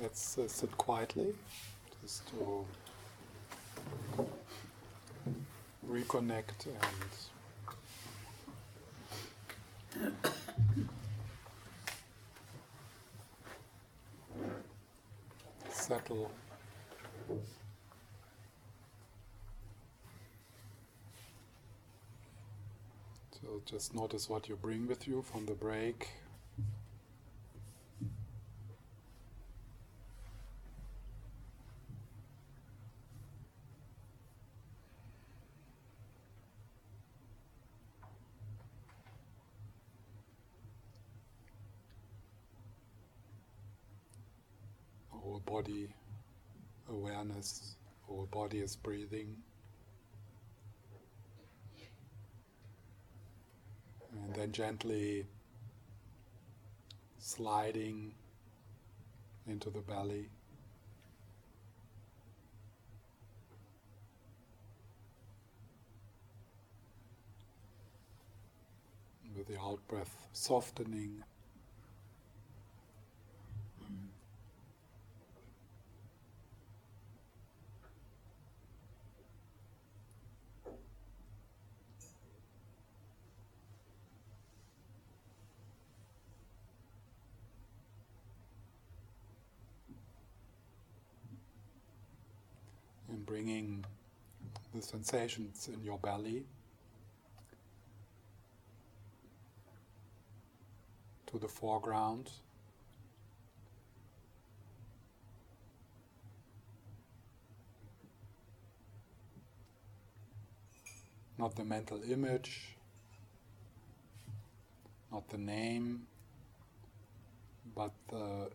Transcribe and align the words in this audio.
Let's 0.00 0.36
uh, 0.38 0.46
sit 0.46 0.76
quietly, 0.76 1.34
just 2.02 2.28
to 2.28 2.64
reconnect 5.90 6.66
and 6.66 7.10
settle. 15.70 16.30
So 23.32 23.62
just 23.64 23.94
notice 23.94 24.28
what 24.28 24.48
you 24.48 24.56
bring 24.56 24.86
with 24.86 25.08
you 25.08 25.22
from 25.22 25.46
the 25.46 25.54
break. 25.54 26.08
Whole 45.10 45.42
body 45.56 45.88
awareness, 46.90 47.76
or 48.08 48.26
body 48.26 48.58
is 48.58 48.76
breathing. 48.76 49.34
And 54.12 54.34
then 54.34 54.52
gently 54.52 55.24
sliding 57.18 58.12
into 59.46 59.70
the 59.70 59.80
belly. 59.80 60.28
With 69.34 69.48
the 69.48 69.58
out 69.58 69.80
breath 69.88 70.28
softening. 70.34 71.22
and 93.16 93.24
bringing 93.46 93.84
the 94.74 94.82
sensations 94.82 95.68
in 95.72 95.80
your 95.84 95.98
belly 95.98 96.42
to 101.28 101.38
the 101.38 101.46
foreground. 101.46 102.28
Not 111.38 111.54
the 111.54 111.64
mental 111.64 112.00
image, 112.10 112.76
not 115.12 115.28
the 115.28 115.38
name, 115.38 116.06
but 117.76 117.92
the, 118.08 118.50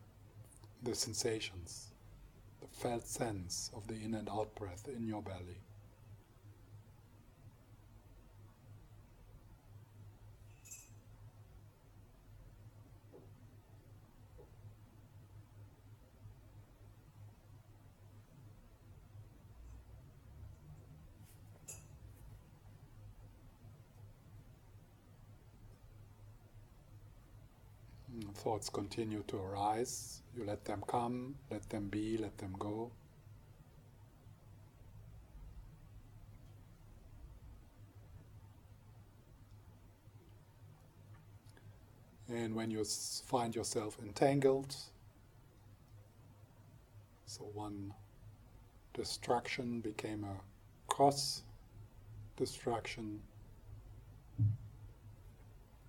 the 0.83 0.95
sensations 0.95 1.90
felt 2.81 3.07
sense 3.07 3.69
of 3.75 3.87
the 3.87 3.93
in 3.93 4.15
and 4.15 4.27
out 4.27 4.55
breath 4.55 4.87
in 4.87 5.05
your 5.07 5.21
belly. 5.21 5.61
Thoughts 28.33 28.69
continue 28.69 29.23
to 29.27 29.37
arise. 29.37 30.21
You 30.35 30.45
let 30.45 30.65
them 30.65 30.83
come, 30.87 31.35
let 31.49 31.69
them 31.69 31.89
be, 31.89 32.17
let 32.17 32.37
them 32.37 32.55
go. 32.57 32.91
And 42.29 42.55
when 42.55 42.71
you 42.71 42.83
find 42.85 43.53
yourself 43.53 43.97
entangled, 44.01 44.73
so 47.25 47.43
one 47.53 47.93
distraction 48.93 49.81
became 49.81 50.23
a 50.23 50.35
gross 50.87 51.41
distraction, 52.37 53.21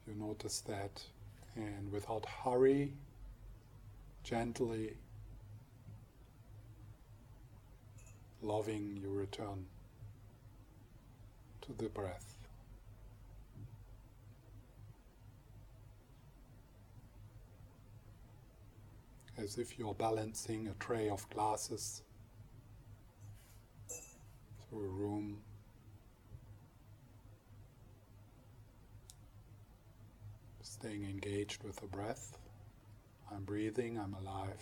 you 0.07 0.15
notice 0.17 0.61
that 0.63 1.03
and 1.57 1.93
without 1.93 2.25
hurry, 2.27 2.93
gently, 4.25 4.95
loving, 8.41 8.99
you 9.01 9.11
return 9.11 9.67
to 11.62 11.73
the 11.75 11.89
breath. 11.89 12.37
As 19.39 19.59
if 19.59 19.79
you're 19.79 19.95
balancing 19.95 20.69
a 20.69 20.75
tray 20.75 21.09
of 21.09 21.29
glasses 21.31 22.03
through 24.69 24.85
a 24.85 24.89
room. 24.89 25.39
Staying 30.82 31.04
engaged 31.04 31.62
with 31.62 31.76
the 31.76 31.87
breath. 31.87 32.37
I'm 33.31 33.44
breathing, 33.44 34.00
I'm 34.00 34.15
alive. 34.15 34.60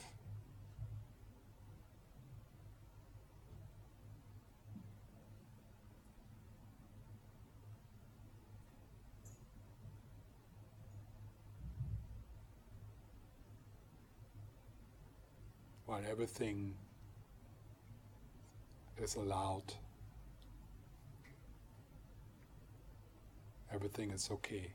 While 15.86 16.02
everything 16.06 16.74
is 19.02 19.14
allowed, 19.14 19.72
everything 23.72 24.10
is 24.10 24.28
okay. 24.30 24.70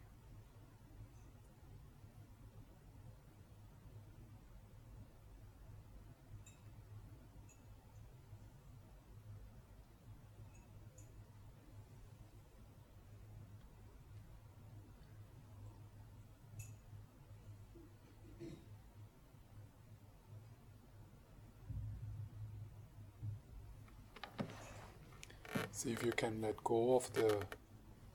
See 25.86 25.92
if 25.92 26.04
you 26.04 26.14
can 26.14 26.42
let 26.42 26.64
go 26.64 26.96
of 26.96 27.14
the 27.14 27.38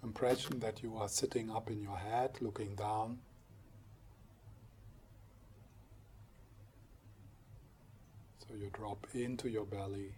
impression 0.03 0.59
that 0.59 0.83
you 0.83 0.97
are 0.97 1.09
sitting 1.09 1.53
up 1.53 1.71
in 1.71 1.81
your 1.81 1.97
head, 1.97 2.37
looking 2.41 2.75
down. 2.75 3.19
So 8.41 8.57
you 8.57 8.71
drop 8.73 9.07
into 9.15 9.49
your 9.49 9.67
belly. 9.67 10.15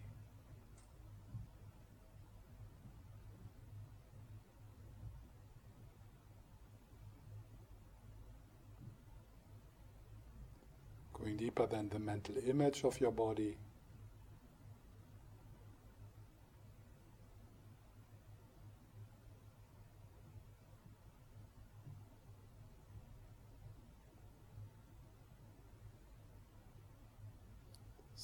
Going 11.13 11.37
deeper 11.37 11.67
than 11.67 11.89
the 11.89 11.99
mental 11.99 12.33
image 12.47 12.83
of 12.83 12.99
your 12.99 13.11
body. 13.11 13.57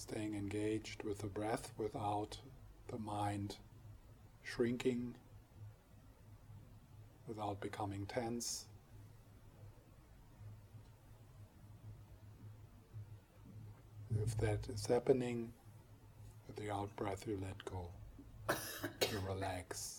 staying 0.09 0.33
engaged 0.89 1.03
with 1.03 1.19
the 1.19 1.27
breath 1.27 1.71
without 1.77 2.37
the 2.87 2.97
mind 2.97 3.57
shrinking, 4.43 5.15
without 7.27 7.59
becoming 7.61 8.05
tense. 8.05 8.65
If 14.23 14.37
that 14.37 14.67
is 14.69 14.85
happening, 14.85 15.51
with 16.47 16.55
the 16.55 16.73
out 16.73 16.95
breath 16.95 17.25
you 17.27 17.39
let 17.41 17.63
go, 17.65 17.87
you 19.11 19.19
relax. 19.27 19.98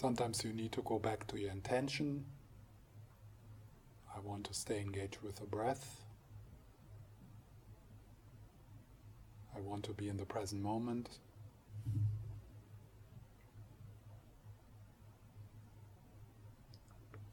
Sometimes 0.00 0.44
you 0.44 0.52
need 0.52 0.70
to 0.70 0.82
go 0.82 1.00
back 1.00 1.26
to 1.26 1.40
your 1.40 1.50
intention. 1.50 2.24
I 4.14 4.20
want 4.20 4.44
to 4.44 4.54
stay 4.54 4.78
engaged 4.78 5.18
with 5.24 5.40
the 5.40 5.46
breath. 5.46 6.04
I 9.56 9.58
want 9.58 9.82
to 9.86 9.90
be 9.90 10.08
in 10.08 10.16
the 10.16 10.24
present 10.24 10.62
moment. 10.62 11.08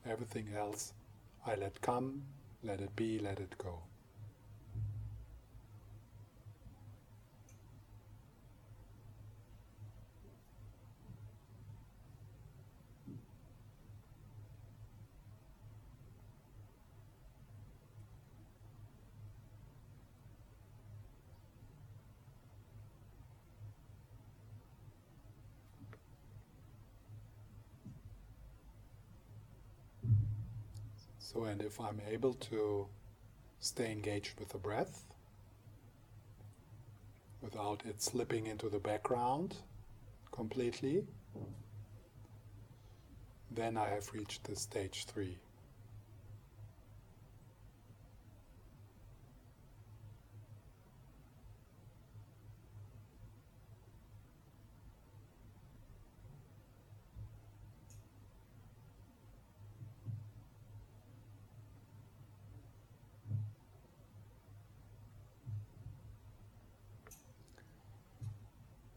Everything 0.10 0.48
else 0.58 0.94
I 1.46 1.54
let 1.54 1.80
come, 1.82 2.24
let 2.64 2.82
it 2.82 2.96
be, 2.96 3.20
let 3.20 3.40
it 3.40 3.56
go. 3.60 3.84
So, 31.36 31.44
and 31.44 31.62
if 31.62 31.82
I'm 31.82 32.00
able 32.10 32.34
to 32.34 32.88
stay 33.60 33.92
engaged 33.92 34.40
with 34.40 34.50
the 34.50 34.58
breath 34.58 35.04
without 37.42 37.84
it 37.86 38.02
slipping 38.02 38.48
into 38.48 38.70
the 38.70 38.80
background 38.80 39.58
completely, 40.32 41.04
then 43.52 43.76
I 43.76 43.90
have 43.90 44.14
reached 44.14 44.46
the 44.46 44.56
stage 44.56 45.08
three. 45.08 45.38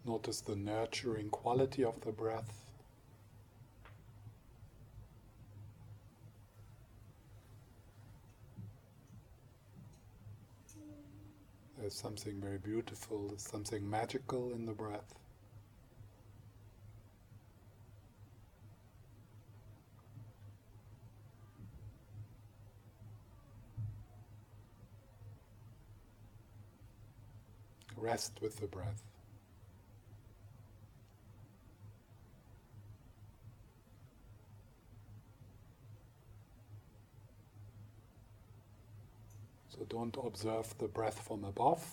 Notice 0.09 0.41
the 0.41 0.57
nurturing 0.57 1.29
quality 1.29 1.85
of 1.85 2.01
the 2.01 2.13
breath. 2.13 2.65
There's 11.79 11.95
something 11.95 12.41
very 12.41 12.57
beautiful, 12.57 13.29
there's 13.29 13.43
something 13.43 13.89
magical 13.89 14.51
in 14.55 14.65
the 14.65 14.73
breath. 14.73 15.15
Rest 27.99 28.39
with 28.41 28.57
the 28.57 28.67
breath. 28.67 29.03
Don't 39.89 40.17
observe 40.25 40.75
the 40.79 40.89
breath 40.89 41.19
from 41.27 41.45
above, 41.45 41.85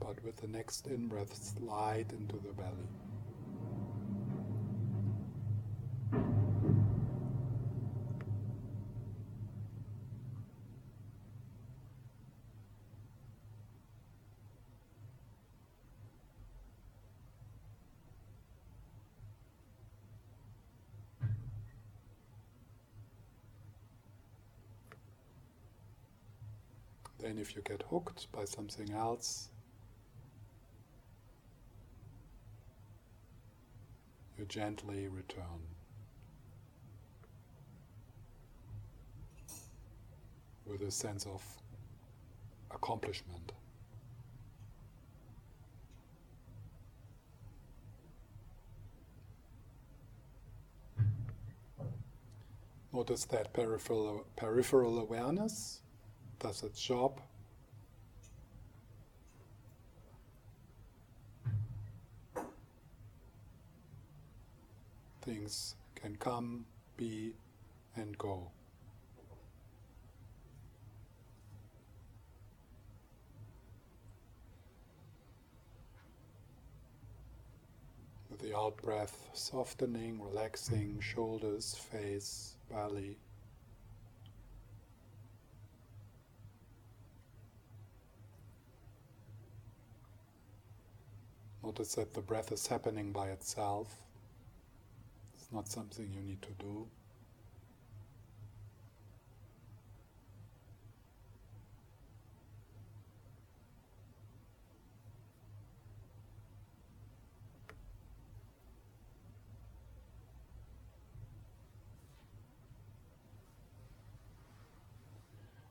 but 0.00 0.22
with 0.24 0.36
the 0.36 0.48
next 0.48 0.86
in 0.86 1.06
breath, 1.08 1.34
slide 1.34 2.12
into 2.12 2.36
the 2.36 2.52
belly. 2.52 3.05
Then, 27.26 27.38
if 27.38 27.56
you 27.56 27.62
get 27.62 27.82
hooked 27.90 28.30
by 28.30 28.44
something 28.44 28.92
else, 28.92 29.48
you 34.38 34.44
gently 34.44 35.08
return. 35.08 35.60
With 40.66 40.82
a 40.82 40.90
sense 40.92 41.26
of 41.26 41.42
accomplishment. 42.70 43.50
Notice 52.92 53.24
that 53.24 53.52
peripheral, 53.52 54.26
peripheral 54.36 55.00
awareness 55.00 55.80
does 56.38 56.62
its 56.62 56.80
job. 56.80 57.20
Things 65.22 65.74
can 65.94 66.14
come, 66.16 66.64
be, 66.96 67.32
and 67.96 68.16
go. 68.16 68.48
With 78.30 78.40
the 78.40 78.56
out 78.56 78.76
breath, 78.76 79.30
softening, 79.32 80.20
relaxing 80.22 81.00
shoulders, 81.00 81.74
face, 81.74 82.54
belly. 82.70 83.16
Notice 91.66 91.96
that 91.96 92.14
the 92.14 92.20
breath 92.20 92.52
is 92.52 92.64
happening 92.68 93.10
by 93.10 93.30
itself. 93.30 93.92
It's 95.34 95.48
not 95.52 95.66
something 95.66 96.08
you 96.14 96.20
need 96.20 96.40
to 96.42 96.50
do. 96.60 96.86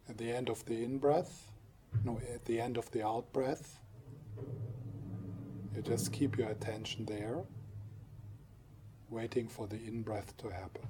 At 0.09 0.17
the 0.17 0.29
end 0.29 0.49
of 0.49 0.65
the 0.65 0.83
in 0.83 0.97
breath, 0.97 1.49
no, 2.03 2.19
at 2.33 2.43
the 2.43 2.59
end 2.59 2.75
of 2.75 2.91
the 2.91 3.01
out 3.07 3.31
breath, 3.31 3.79
you 5.75 5.81
just 5.81 6.13
keep 6.13 6.37
your 6.37 6.47
attention 6.49 7.05
there, 7.05 7.39
waiting 9.09 9.49
for 9.49 9.67
the 9.67 9.75
in 9.75 10.03
breath 10.03 10.33
to 10.37 10.49
happen. 10.49 10.87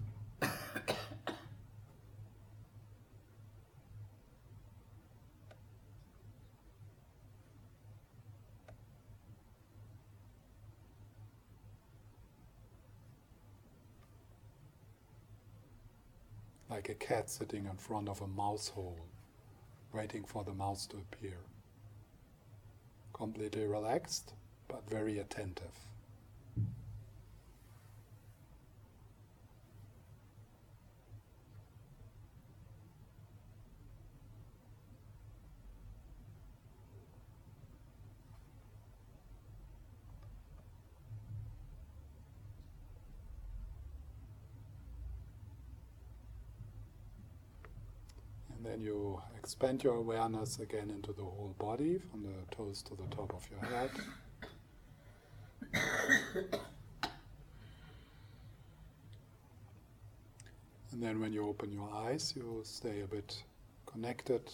like 16.70 16.90
a 16.90 16.94
cat 16.94 17.30
sitting 17.30 17.66
in 17.66 17.78
front 17.78 18.08
of 18.08 18.22
a 18.22 18.28
mouse 18.28 18.68
hole, 18.68 19.00
waiting 19.94 20.24
for 20.26 20.44
the 20.44 20.54
mouse 20.54 20.86
to 20.86 20.98
appear. 20.98 21.38
Completely 23.14 23.66
relaxed 23.66 24.34
but 24.68 24.88
very 24.90 25.20
attentive. 25.20 25.72
And 48.58 48.66
then 48.66 48.82
you 48.82 49.22
expand 49.38 49.84
your 49.84 49.96
awareness 49.96 50.60
again 50.60 50.90
into 50.90 51.14
the 51.14 51.22
whole 51.24 51.56
body, 51.60 52.00
from 52.00 52.24
the 52.24 52.56
toes 52.56 52.82
to 52.84 52.96
the 52.96 53.04
top 53.16 53.34
of 53.34 53.48
your 53.52 53.60
head. 53.70 53.92
and 60.96 61.04
then 61.04 61.20
when 61.20 61.34
you 61.34 61.46
open 61.46 61.74
your 61.74 61.90
eyes, 61.94 62.34
you 62.38 62.62
stay 62.64 63.02
a 63.02 63.08
bit 63.08 63.44
connected 63.86 64.50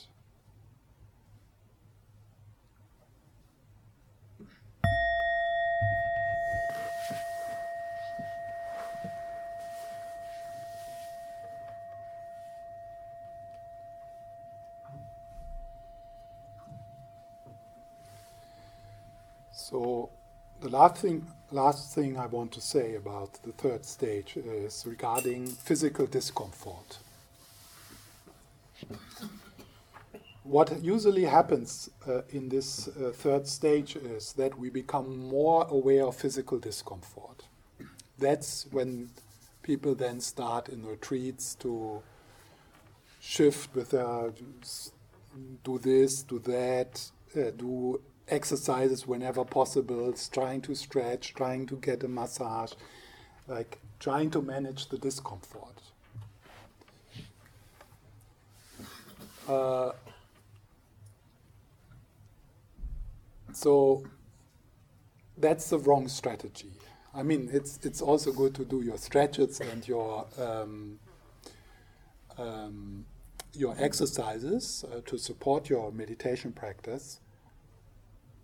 last 20.72 20.98
thing, 20.98 21.28
last 21.52 21.94
thing 21.94 22.18
I 22.18 22.26
want 22.28 22.52
to 22.54 22.62
say 22.62 22.96
about 22.96 23.44
the 23.44 23.52
third 23.52 23.86
stage 23.86 24.38
is 24.38 24.86
regarding 24.88 25.48
physical 25.48 26.06
discomfort. 26.08 26.98
What 30.44 30.82
usually 30.82 31.26
happens 31.26 31.90
uh, 32.08 32.22
in 32.30 32.50
this 32.50 32.88
uh, 32.88 33.12
third 33.14 33.48
stage 33.48 33.96
is 33.96 34.34
that 34.34 34.58
we 34.58 34.70
become 34.70 35.28
more 35.28 35.68
aware 35.70 36.06
of 36.06 36.16
physical 36.16 36.58
discomfort. 36.58 37.44
That's 38.18 38.66
when 38.72 39.12
people 39.62 39.94
then 39.94 40.20
start 40.20 40.70
in 40.70 40.86
retreats 40.86 41.56
to 41.56 42.02
shift 43.20 43.76
with 43.76 43.92
their 43.92 44.32
do 45.64 45.80
this, 45.80 46.24
do 46.24 46.40
that, 46.40 47.12
uh, 47.36 47.52
do 47.56 48.02
exercises 48.32 49.06
whenever 49.06 49.46
possible, 49.46 50.14
trying 50.32 50.62
to 50.62 50.74
stretch, 50.74 51.34
trying 51.34 51.68
to 51.68 51.76
get 51.76 52.04
a 52.04 52.08
massage, 52.08 52.74
like 53.48 53.80
trying 54.00 54.32
to 54.32 54.42
manage 54.42 54.88
the 54.90 54.98
discomfort. 54.98 55.76
Uh, 59.48 59.92
so 63.54 64.04
that's 65.38 65.70
the 65.70 65.80
wrong 65.80 66.08
strategy. 66.08 66.72
I 67.14 67.24
mean, 67.24 67.50
it's 67.52 67.80
it's 67.84 68.02
also 68.02 68.32
good 68.32 68.56
to 68.56 68.64
do 68.64 68.82
your 68.82 68.98
stretches 68.98 69.60
and 69.60 69.86
your 69.86 70.26
um, 70.40 71.00
um, 72.38 73.06
your 73.54 73.76
exercises 73.78 74.86
uh, 74.90 75.02
to 75.06 75.18
support 75.18 75.70
your 75.70 75.92
meditation 75.92 76.54
practice. 76.54 77.20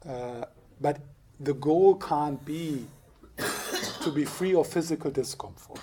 Uh, 0.06 0.46
but 0.80 1.00
the 1.40 1.54
goal 1.54 1.96
can't 1.96 2.44
be 2.46 2.86
to 4.02 4.12
be 4.12 4.26
free 4.26 4.56
of 4.56 4.68
physical 4.68 5.12
discomfort. 5.12 5.82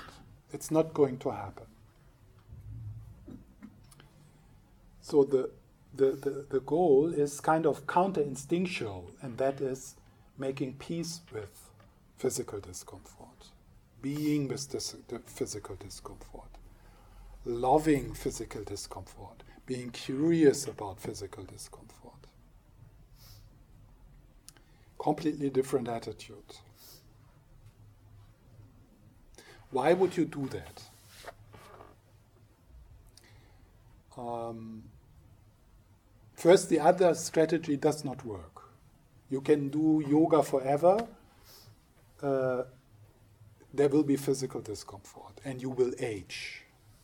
It's 0.53 0.71
not 0.71 0.95
going 0.95 1.19
to 1.19 1.31
happen. 1.31 1.67
So 5.01 5.25
the, 5.25 5.51
the, 5.95 6.13
the, 6.13 6.47
the 6.49 6.61
goal 6.61 7.13
is 7.13 7.41
kind 7.41 7.67
of 7.67 7.87
counter 7.87 8.23
instinctual, 8.23 9.11
and 9.21 9.37
that 9.39 9.61
is 9.61 9.97
making 10.39 10.75
peace 10.75 11.21
with 11.33 11.71
physical 12.17 12.61
discomfort, 12.61 13.51
being 14.01 14.49
with 14.49 14.71
the 14.71 15.19
physical 15.27 15.77
discomfort, 15.77 16.49
loving 17.45 18.15
physical 18.15 18.65
discomfort, 18.65 19.43
being 19.67 19.91
curious 19.91 20.67
about 20.67 20.99
physical 21.01 21.45
discomfort 21.45 22.04
completely 25.05 25.51
different 25.51 25.87
attitude. 25.87 26.51
Why 29.71 29.93
would 29.93 30.17
you 30.17 30.25
do 30.25 30.49
that? 30.49 30.83
Um, 34.17 34.85
first, 36.33 36.71
the 36.71 36.81
other 36.81 37.13
strategy 37.15 37.77
does 37.77 38.03
not 38.03 38.25
work. 38.25 38.63
You 39.29 39.43
can 39.43 39.69
do 39.69 40.03
yoga 40.09 40.43
forever. 40.43 41.07
Uh, 42.23 42.63
there 43.75 43.91
will 43.91 44.05
be 44.05 44.17
physical 44.17 44.63
discomfort, 44.63 45.39
and 45.45 45.61
you 45.61 45.69
will 45.69 45.93
age. 45.99 46.63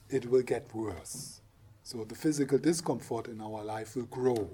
It 0.09 0.31
will 0.31 0.43
get 0.43 0.75
worse. 0.75 1.43
So 1.83 2.05
the 2.05 2.15
physical 2.15 2.57
discomfort 2.57 3.29
in 3.29 3.43
our 3.43 3.63
life 3.63 3.95
will 3.95 4.07
grow. 4.07 4.49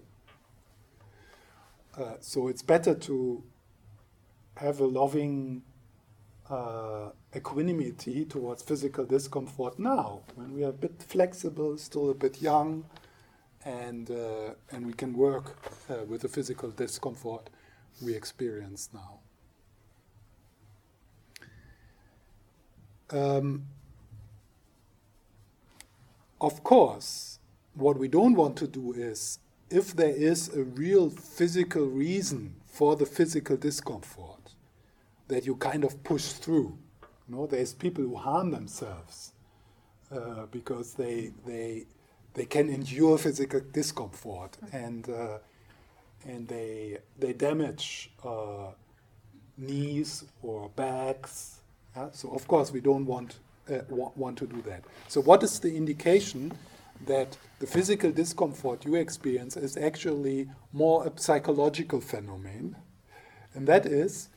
Uh, 1.98 2.14
so 2.20 2.48
it's 2.48 2.62
better 2.62 2.94
to 2.94 3.42
have 4.56 4.80
a 4.80 4.84
loving 4.84 5.62
uh, 6.50 7.10
equanimity 7.34 8.24
towards 8.24 8.62
physical 8.62 9.04
discomfort 9.04 9.78
now, 9.78 10.20
when 10.34 10.52
we 10.52 10.62
are 10.64 10.68
a 10.70 10.72
bit 10.72 11.02
flexible, 11.02 11.78
still 11.78 12.10
a 12.10 12.14
bit 12.14 12.42
young, 12.42 12.84
and 13.64 14.10
uh, 14.10 14.54
and 14.70 14.86
we 14.86 14.92
can 14.92 15.12
work 15.14 15.56
uh, 15.90 16.04
with 16.04 16.20
the 16.20 16.28
physical 16.28 16.70
discomfort 16.70 17.50
we 18.04 18.14
experience 18.14 18.90
now. 18.92 19.20
Um, 23.10 23.66
of 26.40 26.62
course, 26.62 27.38
what 27.74 27.98
we 27.98 28.08
don't 28.08 28.34
want 28.34 28.56
to 28.58 28.66
do 28.66 28.92
is 28.92 29.38
if 29.70 29.94
there 29.96 30.14
is 30.14 30.54
a 30.54 30.62
real 30.62 31.10
physical 31.10 31.86
reason 31.86 32.54
for 32.66 32.96
the 32.96 33.06
physical 33.06 33.56
discomfort 33.56 34.54
that 35.28 35.46
you 35.46 35.56
kind 35.56 35.84
of 35.84 36.02
push 36.04 36.26
through, 36.32 36.78
you 37.28 37.34
know, 37.34 37.46
there's 37.46 37.74
people 37.74 38.04
who 38.04 38.14
harm 38.14 38.50
themselves 38.50 39.32
uh, 40.12 40.46
because 40.52 40.94
they 40.94 41.32
they 41.44 41.86
they 42.34 42.44
can 42.44 42.68
endure 42.68 43.18
physical 43.18 43.60
discomfort 43.72 44.56
and 44.72 45.08
uh, 45.08 45.38
and 46.26 46.46
they 46.46 46.98
they 47.18 47.32
damage 47.32 48.10
uh, 48.24 48.70
knees 49.58 50.24
or 50.42 50.68
backs. 50.76 51.60
Yeah? 51.96 52.10
So 52.12 52.30
of 52.30 52.46
course 52.46 52.70
we 52.70 52.80
don't 52.80 53.06
want 53.06 53.38
uh, 53.68 53.80
want 53.88 54.38
to 54.38 54.46
do 54.46 54.62
that. 54.62 54.84
So 55.08 55.20
what 55.22 55.42
is 55.42 55.58
the 55.58 55.74
indication? 55.74 56.52
That 57.04 57.36
the 57.58 57.66
physical 57.66 58.10
discomfort 58.10 58.84
you 58.84 58.94
experience 58.94 59.56
is 59.56 59.76
actually 59.76 60.48
more 60.72 61.06
a 61.06 61.12
psychological 61.18 62.00
phenomenon. 62.00 62.76
And 63.54 63.66
that 63.66 63.86
is, 63.86 64.28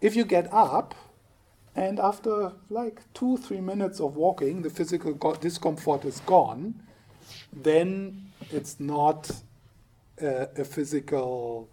if 0.00 0.16
you 0.16 0.24
get 0.24 0.52
up 0.52 0.94
and 1.74 2.00
after 2.00 2.52
like 2.70 3.02
two, 3.14 3.36
three 3.36 3.60
minutes 3.60 4.00
of 4.00 4.16
walking, 4.16 4.62
the 4.62 4.70
physical 4.70 5.12
discomfort 5.40 6.04
is 6.04 6.20
gone, 6.20 6.82
then 7.52 8.32
it's 8.50 8.80
not 8.80 9.30
a, 10.20 10.48
a 10.56 10.64
physical 10.64 11.68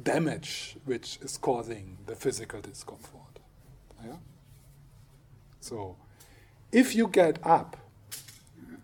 damage 0.00 0.76
which 0.84 1.18
is 1.22 1.36
causing 1.36 1.98
the 2.06 2.14
physical 2.14 2.60
discomfort. 2.60 3.40
Yeah? 4.04 4.16
So, 5.60 5.96
if 6.70 6.94
you 6.94 7.08
get 7.08 7.38
up 7.44 7.76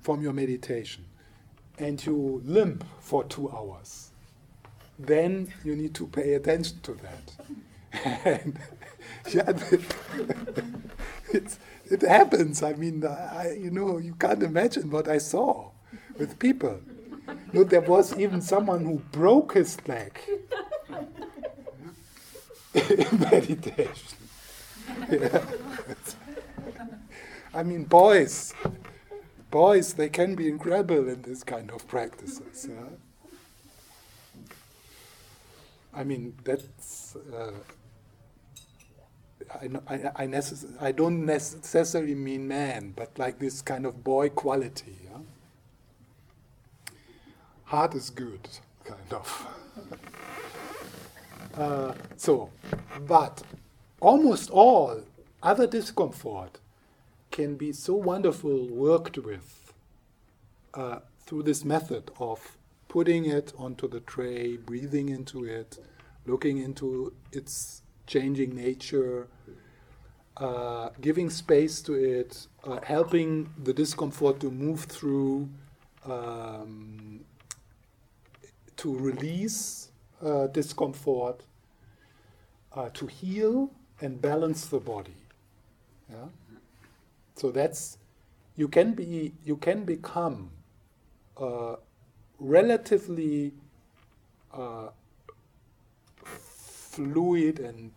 from 0.04 0.22
your 0.22 0.32
meditation 0.34 1.04
and 1.78 2.04
you 2.06 2.40
limp 2.44 2.84
for 3.00 3.24
two 3.24 3.50
hours, 3.50 4.10
then 4.98 5.52
you 5.64 5.74
need 5.74 5.94
to 5.94 6.06
pay 6.06 6.34
attention 6.34 6.78
to 6.82 6.92
that. 6.94 8.44
yeah, 9.32 9.52
it 11.90 12.02
happens. 12.02 12.62
I 12.62 12.74
mean, 12.74 13.04
I, 13.06 13.56
you 13.58 13.70
know, 13.70 13.98
you 13.98 14.14
can't 14.14 14.42
imagine 14.42 14.90
what 14.90 15.08
I 15.08 15.18
saw 15.18 15.70
with 16.18 16.38
people. 16.38 16.80
No, 17.52 17.64
there 17.64 17.80
was 17.80 18.18
even 18.18 18.40
someone 18.42 18.84
who 18.84 18.98
broke 19.12 19.54
his 19.54 19.78
leg 19.88 20.18
in 22.74 23.20
meditation. 23.20 24.18
Yeah. 25.10 25.44
I 27.54 27.62
mean, 27.62 27.84
boys 27.84 28.52
boys, 29.54 29.94
they 29.94 30.08
can 30.08 30.34
be 30.34 30.48
incredible 30.48 31.08
in 31.08 31.22
this 31.22 31.44
kind 31.44 31.70
of 31.70 31.86
practices. 31.86 32.68
Yeah? 32.68 32.90
I 35.94 36.02
mean, 36.02 36.34
that's. 36.42 37.14
Uh, 37.32 37.52
I, 39.54 39.66
I, 39.86 40.24
I, 40.24 40.26
necess- 40.26 40.82
I 40.82 40.90
don't 40.90 41.24
necessarily 41.24 42.16
mean 42.16 42.48
man, 42.48 42.94
but 42.96 43.16
like 43.16 43.38
this 43.38 43.62
kind 43.62 43.86
of 43.86 44.02
boy 44.02 44.28
quality. 44.28 44.96
Yeah? 45.04 45.20
Heart 47.66 47.94
is 47.94 48.10
good, 48.10 48.48
kind 48.84 49.12
of. 49.12 49.46
uh, 51.56 51.94
so, 52.16 52.50
but 53.06 53.44
almost 54.00 54.50
all 54.50 55.00
other 55.44 55.68
discomfort 55.68 56.58
can 57.34 57.56
be 57.56 57.72
so 57.72 57.94
wonderful 57.96 58.68
worked 58.68 59.18
with 59.18 59.72
uh, 60.72 61.00
through 61.26 61.42
this 61.42 61.64
method 61.64 62.12
of 62.20 62.56
putting 62.86 63.24
it 63.24 63.52
onto 63.58 63.88
the 63.88 63.98
tray, 63.98 64.56
breathing 64.56 65.08
into 65.08 65.44
it, 65.44 65.78
looking 66.26 66.58
into 66.58 67.12
its 67.32 67.82
changing 68.06 68.54
nature, 68.54 69.26
uh, 70.36 70.90
giving 71.00 71.28
space 71.28 71.82
to 71.82 71.94
it, 71.94 72.46
uh, 72.62 72.78
helping 72.84 73.50
the 73.64 73.72
discomfort 73.72 74.38
to 74.38 74.48
move 74.48 74.84
through, 74.84 75.48
um, 76.06 77.18
to 78.76 78.96
release 78.96 79.88
uh, 80.22 80.46
discomfort, 80.46 81.40
uh, 82.76 82.90
to 82.90 83.08
heal 83.08 83.72
and 84.00 84.22
balance 84.22 84.66
the 84.66 84.78
body. 84.78 85.16
Yeah? 86.08 86.28
So 87.34 87.50
that's 87.50 87.98
you 88.56 88.68
can 88.68 88.94
be 88.94 89.34
you 89.44 89.56
can 89.56 89.84
become 89.84 90.50
uh, 91.36 91.76
relatively 92.38 93.52
uh, 94.52 94.88
fluid 96.24 97.58
and 97.58 97.90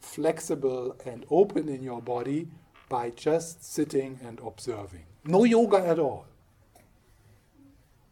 flexible 0.00 0.96
and 1.04 1.26
open 1.30 1.68
in 1.68 1.82
your 1.82 2.00
body 2.00 2.48
by 2.88 3.10
just 3.10 3.62
sitting 3.62 4.18
and 4.24 4.40
observing. 4.40 5.04
No 5.24 5.44
yoga 5.44 5.86
at 5.86 5.98
all. 5.98 6.26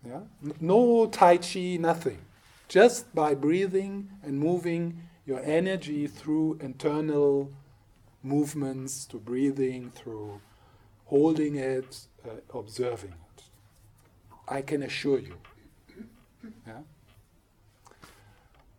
Yeah? 0.06 0.20
No 0.60 1.06
tai 1.06 1.38
chi, 1.38 1.78
nothing. 1.80 2.18
Just 2.68 3.14
by 3.14 3.34
breathing 3.34 4.10
and 4.22 4.38
moving 4.38 5.00
your 5.24 5.40
energy 5.40 6.06
through 6.06 6.58
internal 6.60 7.50
movements, 8.26 9.06
to 9.06 9.16
breathing, 9.18 9.90
through 9.94 10.40
holding 11.06 11.56
it, 11.56 12.06
uh, 12.24 12.58
observing 12.58 13.12
it. 13.12 13.42
I 14.48 14.62
can 14.62 14.82
assure 14.82 15.18
you. 15.18 15.36
Yeah? 16.66 16.80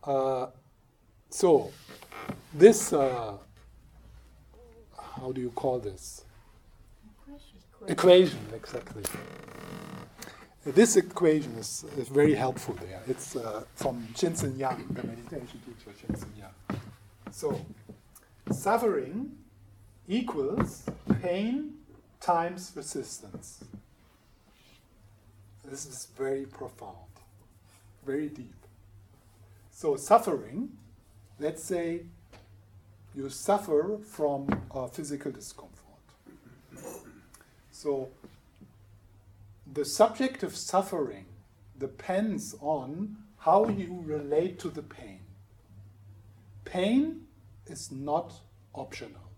Uh, 0.03 0.47
so, 1.29 1.71
this, 2.53 2.93
uh, 2.93 3.33
how 4.97 5.31
do 5.31 5.41
you 5.41 5.51
call 5.51 5.79
this? 5.79 6.23
Equation, 7.27 7.59
equation 7.87 8.39
exactly. 8.53 9.03
This 10.65 10.97
equation 10.97 11.53
is, 11.53 11.85
is 11.97 12.09
very 12.09 12.35
helpful 12.35 12.75
there. 12.75 13.01
It's 13.07 13.35
uh, 13.37 13.63
from 13.75 14.05
Shinzen 14.13 14.57
Young, 14.57 14.85
the 14.89 15.03
meditation 15.03 15.61
teacher 15.65 15.91
Shinzen 15.97 16.27
Young. 16.37 16.79
So, 17.31 17.65
suffering 18.51 19.31
equals 20.07 20.83
pain 21.21 21.73
times 22.19 22.71
resistance. 22.75 23.63
This 25.65 25.85
is 25.85 26.07
very 26.17 26.45
profound, 26.45 27.11
very 28.05 28.29
deep. 28.29 28.55
So, 29.71 29.95
suffering, 29.97 30.69
let's 31.39 31.63
say 31.63 32.01
you 33.15 33.29
suffer 33.29 33.97
from 34.03 34.47
physical 34.91 35.31
discomfort. 35.31 35.73
So, 37.71 38.09
the 39.71 39.83
subject 39.85 40.41
of 40.43 40.55
suffering 40.55 41.25
depends 41.77 42.55
on 42.61 43.17
how 43.39 43.67
you 43.67 44.01
relate 44.05 44.57
to 44.59 44.69
the 44.69 44.81
pain. 44.81 45.19
Pain 46.65 47.27
is 47.67 47.91
not 47.91 48.33
optional. 48.77 49.31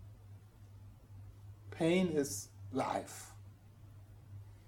Pain 1.70 2.08
is 2.08 2.48
life. 2.72 3.30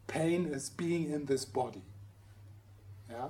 Pain 0.06 0.46
is 0.46 0.70
being 0.70 1.10
in 1.10 1.26
this 1.26 1.44
body. 1.44 1.82
Yeah? 3.10 3.28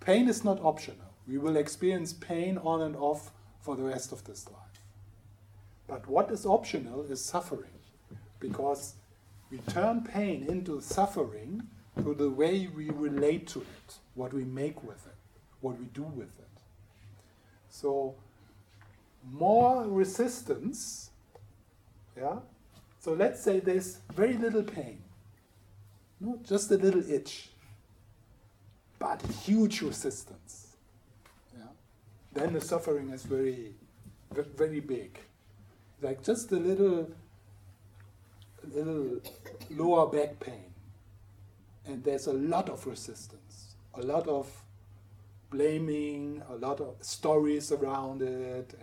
Pain 0.00 0.28
is 0.28 0.44
not 0.44 0.60
optional. 0.62 1.14
We 1.26 1.38
will 1.38 1.56
experience 1.56 2.12
pain 2.12 2.58
on 2.58 2.82
and 2.82 2.96
off 2.96 3.30
for 3.60 3.76
the 3.76 3.82
rest 3.82 4.12
of 4.12 4.24
this 4.24 4.46
life. 4.48 4.56
But 5.86 6.08
what 6.08 6.30
is 6.30 6.46
optional 6.46 7.02
is 7.02 7.24
suffering, 7.24 7.78
because 8.38 8.94
we 9.50 9.58
turn 9.58 10.02
pain 10.02 10.46
into 10.48 10.80
suffering 10.80 11.62
through 12.00 12.14
the 12.14 12.30
way 12.30 12.68
we 12.74 12.90
relate 12.90 13.48
to 13.48 13.60
it, 13.60 13.98
what 14.14 14.32
we 14.32 14.44
make 14.44 14.82
with 14.84 15.06
it, 15.06 15.16
what 15.60 15.78
we 15.78 15.86
do 15.86 16.02
with 16.02 16.38
it. 16.38 16.62
So, 17.68 18.14
more 19.24 19.84
resistance, 19.86 21.10
yeah? 22.16 22.36
So 23.00 23.12
let's 23.14 23.40
say 23.40 23.60
there's 23.60 23.98
very 24.14 24.34
little 24.34 24.62
pain, 24.62 25.02
no, 26.20 26.38
just 26.42 26.70
a 26.70 26.76
little 26.76 27.08
itch, 27.10 27.48
but 28.98 29.22
huge 29.22 29.80
resistance. 29.80 30.76
Yeah? 31.56 31.64
Then 32.32 32.52
the 32.52 32.60
suffering 32.60 33.08
is 33.08 33.22
very, 33.24 33.74
very 34.56 34.80
big. 34.80 35.18
Like 36.02 36.22
just 36.22 36.52
a 36.52 36.56
little, 36.56 37.10
little 38.74 39.20
lower 39.70 40.06
back 40.06 40.38
pain. 40.40 40.66
And 41.86 42.04
there's 42.04 42.26
a 42.26 42.34
lot 42.34 42.68
of 42.68 42.86
resistance, 42.86 43.76
a 43.94 44.02
lot 44.02 44.28
of 44.28 44.46
blaming, 45.50 46.42
a 46.50 46.54
lot 46.56 46.80
of 46.80 46.96
stories 47.00 47.72
around 47.72 48.20
it, 48.22 48.74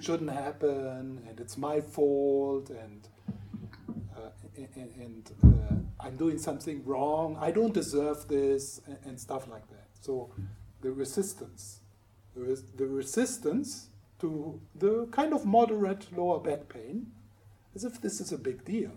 shouldn't 0.00 0.30
happen, 0.30 1.22
and 1.28 1.40
it's 1.40 1.56
my 1.56 1.80
fault, 1.80 2.70
and 2.70 3.08
uh, 4.16 4.30
and, 4.56 4.92
and 4.98 5.30
uh, 5.44 6.04
I'm 6.06 6.16
doing 6.16 6.38
something 6.38 6.84
wrong. 6.84 7.36
I 7.40 7.50
don't 7.50 7.74
deserve 7.74 8.28
this, 8.28 8.80
and, 8.86 8.98
and 9.04 9.20
stuff 9.20 9.48
like 9.48 9.68
that. 9.68 9.88
So 10.00 10.30
the 10.80 10.90
resistance, 10.90 11.80
the, 12.34 12.42
res- 12.42 12.70
the 12.76 12.86
resistance 12.86 13.88
to 14.20 14.60
the 14.74 15.06
kind 15.10 15.32
of 15.32 15.44
moderate 15.44 16.16
lower 16.16 16.40
back 16.40 16.68
pain, 16.68 17.12
as 17.74 17.84
if 17.84 18.00
this 18.00 18.20
is 18.20 18.32
a 18.32 18.38
big 18.38 18.64
deal, 18.64 18.92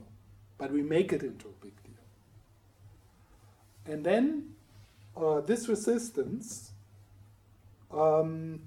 but 0.58 0.72
we 0.72 0.82
make 0.82 1.12
it 1.12 1.24
into 1.24 1.48
a 1.48 1.66
big 1.66 1.76
deal. 1.84 1.94
And 3.86 4.06
then 4.06 4.54
uh, 5.18 5.42
this 5.42 5.68
resistance 5.68 6.72
um, 7.92 8.62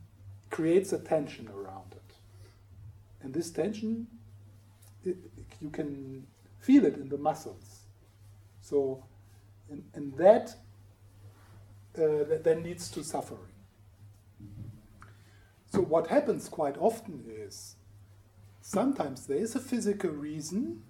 creates 0.50 0.92
a 0.92 0.98
tension 0.98 1.48
around 1.48 1.92
it. 1.92 2.01
And 3.22 3.32
this 3.32 3.50
tension, 3.50 4.06
it, 5.04 5.16
you 5.60 5.70
can 5.70 6.26
feel 6.58 6.84
it 6.84 6.96
in 6.96 7.08
the 7.08 7.18
muscles. 7.18 7.80
So, 8.60 9.04
and, 9.70 9.84
and 9.94 10.14
that, 10.16 10.54
uh, 11.96 12.24
that 12.28 12.42
then 12.44 12.62
leads 12.62 12.90
to 12.90 13.04
suffering. 13.04 13.40
So, 15.72 15.80
what 15.80 16.08
happens 16.08 16.48
quite 16.48 16.76
often 16.78 17.24
is 17.28 17.76
sometimes 18.60 19.26
there 19.26 19.38
is 19.38 19.56
a 19.56 19.60
physical 19.60 20.10
reason, 20.10 20.82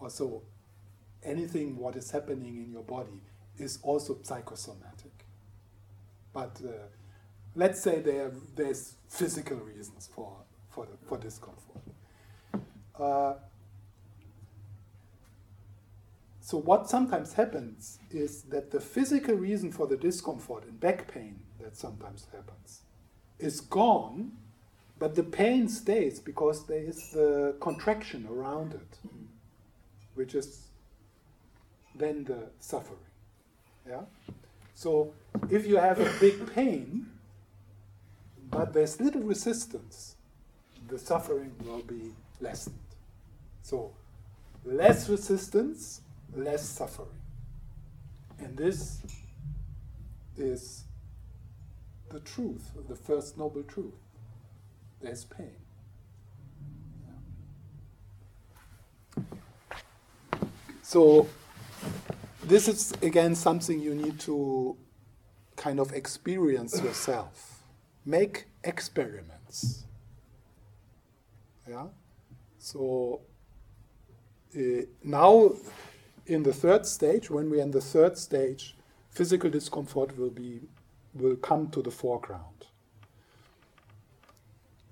also 0.00 0.42
anything 1.22 1.76
what 1.76 1.96
is 1.96 2.10
happening 2.10 2.56
in 2.56 2.72
your 2.72 2.82
body 2.82 3.20
is 3.58 3.78
also 3.82 4.18
psychosomatic. 4.22 5.26
But 6.32 6.60
uh, 6.64 6.70
let's 7.54 7.80
say 7.80 8.00
there, 8.00 8.32
there's 8.54 8.94
physical 9.08 9.58
reasons 9.58 10.08
for, 10.14 10.36
for, 10.70 10.86
for 11.06 11.18
discomfort. 11.18 11.82
Uh, 12.98 13.34
so 16.40 16.58
what 16.58 16.88
sometimes 16.88 17.34
happens 17.34 17.98
is 18.10 18.42
that 18.42 18.70
the 18.70 18.80
physical 18.80 19.34
reason 19.34 19.70
for 19.70 19.86
the 19.86 19.96
discomfort 19.96 20.64
and 20.64 20.80
back 20.80 21.12
pain 21.12 21.40
that 21.60 21.76
sometimes 21.76 22.26
happens 22.32 22.80
is 23.38 23.60
gone, 23.60 24.32
but 24.98 25.14
the 25.14 25.22
pain 25.22 25.68
stays 25.68 26.18
because 26.18 26.66
there 26.66 26.82
is 26.82 27.10
the 27.10 27.54
contraction 27.60 28.26
around 28.30 28.74
it, 28.74 28.98
which 30.14 30.34
is 30.34 30.66
then 31.94 32.24
the 32.24 32.50
suffering. 32.58 32.98
Yeah? 33.88 34.02
So 34.74 35.12
if 35.50 35.66
you 35.66 35.76
have 35.76 36.00
a 36.00 36.10
big 36.20 36.52
pain, 36.52 37.06
but 38.50 38.72
there's 38.72 39.00
little 39.00 39.22
resistance, 39.22 40.16
the 40.90 40.98
suffering 40.98 41.52
will 41.64 41.82
be 41.82 42.12
lessened. 42.40 42.76
So 43.62 43.92
less 44.64 45.08
resistance 45.08 46.02
less 46.34 46.68
suffering. 46.68 47.08
And 48.38 48.56
this 48.56 49.02
is 50.36 50.84
the 52.08 52.20
truth, 52.20 52.70
the 52.88 52.96
first 52.96 53.36
noble 53.38 53.62
truth. 53.62 53.94
There's 55.00 55.24
pain. 55.24 55.56
So, 60.82 61.28
this 62.44 62.66
is 62.66 62.92
again 63.00 63.34
something 63.34 63.80
you 63.80 63.94
need 63.94 64.18
to 64.20 64.76
kind 65.56 65.78
of 65.78 65.92
experience 65.92 66.82
yourself. 66.82 67.62
Make 68.04 68.46
experiments. 68.64 69.84
Yeah? 71.70 71.86
So, 72.58 73.20
uh, 74.56 74.82
now 75.04 75.52
in 76.26 76.42
the 76.42 76.52
third 76.52 76.84
stage, 76.84 77.30
when 77.30 77.48
we're 77.48 77.62
in 77.62 77.70
the 77.70 77.80
third 77.80 78.18
stage, 78.18 78.74
physical 79.10 79.50
discomfort 79.50 80.18
will 80.18 80.30
be 80.30 80.60
will 81.14 81.36
come 81.36 81.68
to 81.70 81.82
the 81.82 81.90
foreground. 81.90 82.66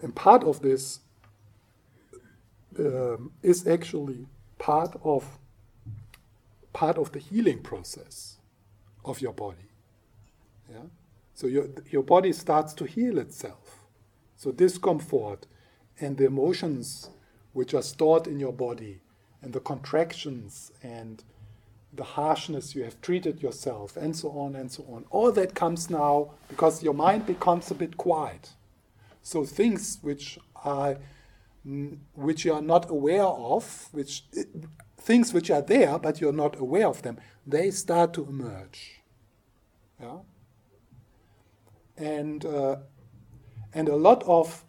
And 0.00 0.14
part 0.14 0.44
of 0.44 0.62
this 0.62 1.00
um, 2.78 3.32
is 3.42 3.66
actually 3.66 4.26
part 4.58 4.96
of 5.02 5.38
part 6.72 6.96
of 6.96 7.10
the 7.12 7.18
healing 7.18 7.60
process 7.60 8.38
of 9.04 9.20
your 9.20 9.32
body. 9.32 9.70
Yeah? 10.70 10.86
So 11.34 11.46
your, 11.46 11.66
your 11.90 12.02
body 12.02 12.32
starts 12.32 12.72
to 12.74 12.84
heal 12.84 13.18
itself. 13.18 13.84
So 14.36 14.52
discomfort 14.52 15.46
and 16.00 16.16
the 16.16 16.26
emotions 16.26 17.11
which 17.52 17.74
are 17.74 17.82
stored 17.82 18.26
in 18.26 18.38
your 18.38 18.52
body 18.52 19.00
and 19.42 19.52
the 19.52 19.61
contractions 19.61 20.72
and 20.82 21.24
the 21.92 22.04
harshness 22.04 22.74
you 22.74 22.84
have 22.84 23.00
treated 23.00 23.42
yourself 23.42 23.96
and 23.96 24.14
so 24.16 24.30
on 24.30 24.54
and 24.54 24.70
so 24.70 24.84
on. 24.88 25.04
All 25.11 25.32
that 25.32 25.54
comes 25.54 25.88
now 25.88 26.30
because 26.48 26.82
your 26.82 26.94
mind 26.94 27.26
becomes 27.26 27.70
a 27.70 27.74
bit 27.74 27.96
quiet. 27.96 28.50
So 29.22 29.44
things 29.44 29.98
which 30.02 30.38
are 30.64 30.98
mm, 31.66 31.98
which 32.14 32.44
you 32.44 32.52
are 32.52 32.62
not 32.62 32.90
aware 32.90 33.24
of, 33.24 33.88
which 33.92 34.24
things 34.96 35.32
which 35.32 35.50
are 35.50 35.62
there 35.62 35.98
but 35.98 36.20
you're 36.20 36.32
not 36.32 36.58
aware 36.58 36.87
of 36.87 37.02
them, 37.02 37.18
they 37.46 37.70
start 37.70 38.12
to 38.14 38.26
emerge. 38.26 39.00
Yeah? 40.00 40.18
And, 41.96 42.44
uh, 42.44 42.76
and 43.74 43.88
a 43.88 43.96
lot 43.96 44.22
of 44.24 44.64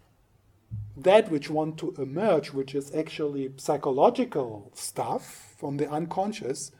that 1.03 1.29
which 1.31 1.49
want 1.49 1.77
to 1.79 1.93
emerge, 1.97 2.51
which 2.53 2.75
is 2.75 2.93
actually 2.95 3.51
psychological 3.57 4.71
stuff 4.73 5.53
from 5.57 5.77
the 5.77 5.89
unconscious, 5.89 6.71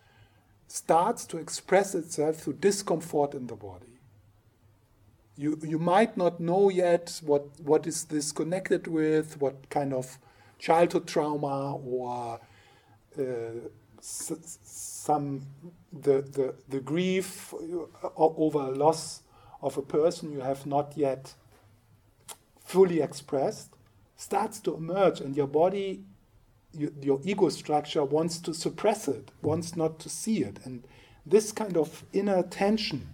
starts 0.67 1.25
to 1.25 1.37
express 1.37 1.95
itself 1.95 2.37
through 2.37 2.53
discomfort 2.53 3.33
in 3.33 3.47
the 3.47 3.55
body. 3.55 3.99
You, 5.35 5.57
you 5.63 5.79
might 5.79 6.17
not 6.17 6.39
know 6.39 6.69
yet 6.69 7.21
what, 7.23 7.47
what 7.61 7.87
is 7.87 8.05
this 8.05 8.31
connected 8.31 8.87
with, 8.87 9.39
what 9.39 9.69
kind 9.69 9.93
of 9.93 10.17
childhood 10.59 11.07
trauma 11.07 11.75
or 11.77 12.39
uh, 13.17 13.23
some 14.01 15.45
the, 15.91 16.21
the, 16.21 16.55
the 16.67 16.79
grief 16.79 17.53
over 18.15 18.59
a 18.59 18.71
loss 18.71 19.23
of 19.61 19.77
a 19.77 19.81
person 19.81 20.31
you 20.31 20.41
have 20.41 20.65
not 20.65 20.93
yet 20.95 21.33
fully 22.63 23.01
expressed 23.01 23.75
starts 24.19 24.59
to 24.59 24.75
emerge 24.75 25.21
and 25.21 25.35
your 25.35 25.47
body 25.47 26.03
you, 26.73 26.93
your 27.01 27.19
ego 27.23 27.49
structure 27.49 28.03
wants 28.03 28.37
to 28.37 28.53
suppress 28.53 29.07
it 29.07 29.31
wants 29.41 29.75
not 29.75 29.97
to 29.99 30.09
see 30.09 30.43
it 30.43 30.59
and 30.65 30.83
this 31.25 31.51
kind 31.51 31.77
of 31.77 32.03
inner 32.13 32.43
tension 32.43 33.07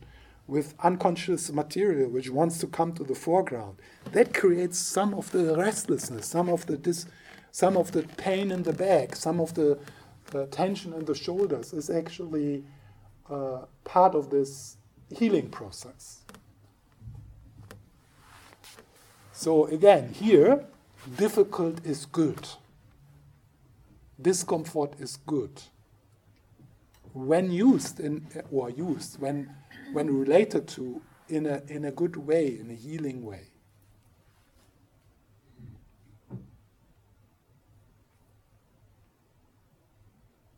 with 0.47 0.73
unconscious 0.79 1.51
material 1.51 2.09
which 2.09 2.29
wants 2.29 2.57
to 2.57 2.67
come 2.67 2.91
to 2.91 3.03
the 3.03 3.15
foreground 3.15 3.77
that 4.11 4.33
creates 4.33 4.79
some 4.79 5.13
of 5.13 5.31
the 5.31 5.55
restlessness 5.55 6.25
some 6.25 6.49
of 6.49 6.65
the 6.65 6.77
dis, 6.77 7.05
some 7.51 7.77
of 7.77 7.91
the 7.91 8.03
pain 8.17 8.51
in 8.51 8.63
the 8.63 8.73
back 8.73 9.15
some 9.15 9.39
of 9.39 9.53
the 9.53 9.77
the 10.31 10.47
tension 10.47 10.91
in 10.93 11.05
the 11.05 11.15
shoulders 11.15 11.71
is 11.71 11.89
actually 11.89 12.63
uh, 13.29 13.65
part 13.83 14.15
of 14.15 14.29
this 14.29 14.77
healing 15.15 15.49
process. 15.49 16.21
So 19.31 19.65
again, 19.67 20.13
here, 20.13 20.65
difficult 21.17 21.85
is 21.85 22.05
good. 22.05 22.47
Discomfort 24.21 24.93
is 24.99 25.17
good. 25.25 25.61
When 27.13 27.51
used 27.51 27.99
in 27.99 28.27
or 28.51 28.69
used 28.69 29.19
when 29.19 29.53
when 29.93 30.17
related 30.17 30.67
to 30.69 31.01
in 31.29 31.45
a 31.45 31.61
in 31.67 31.85
a 31.85 31.91
good 31.91 32.15
way, 32.15 32.59
in 32.59 32.69
a 32.69 32.73
healing 32.73 33.23
way. 33.23 33.41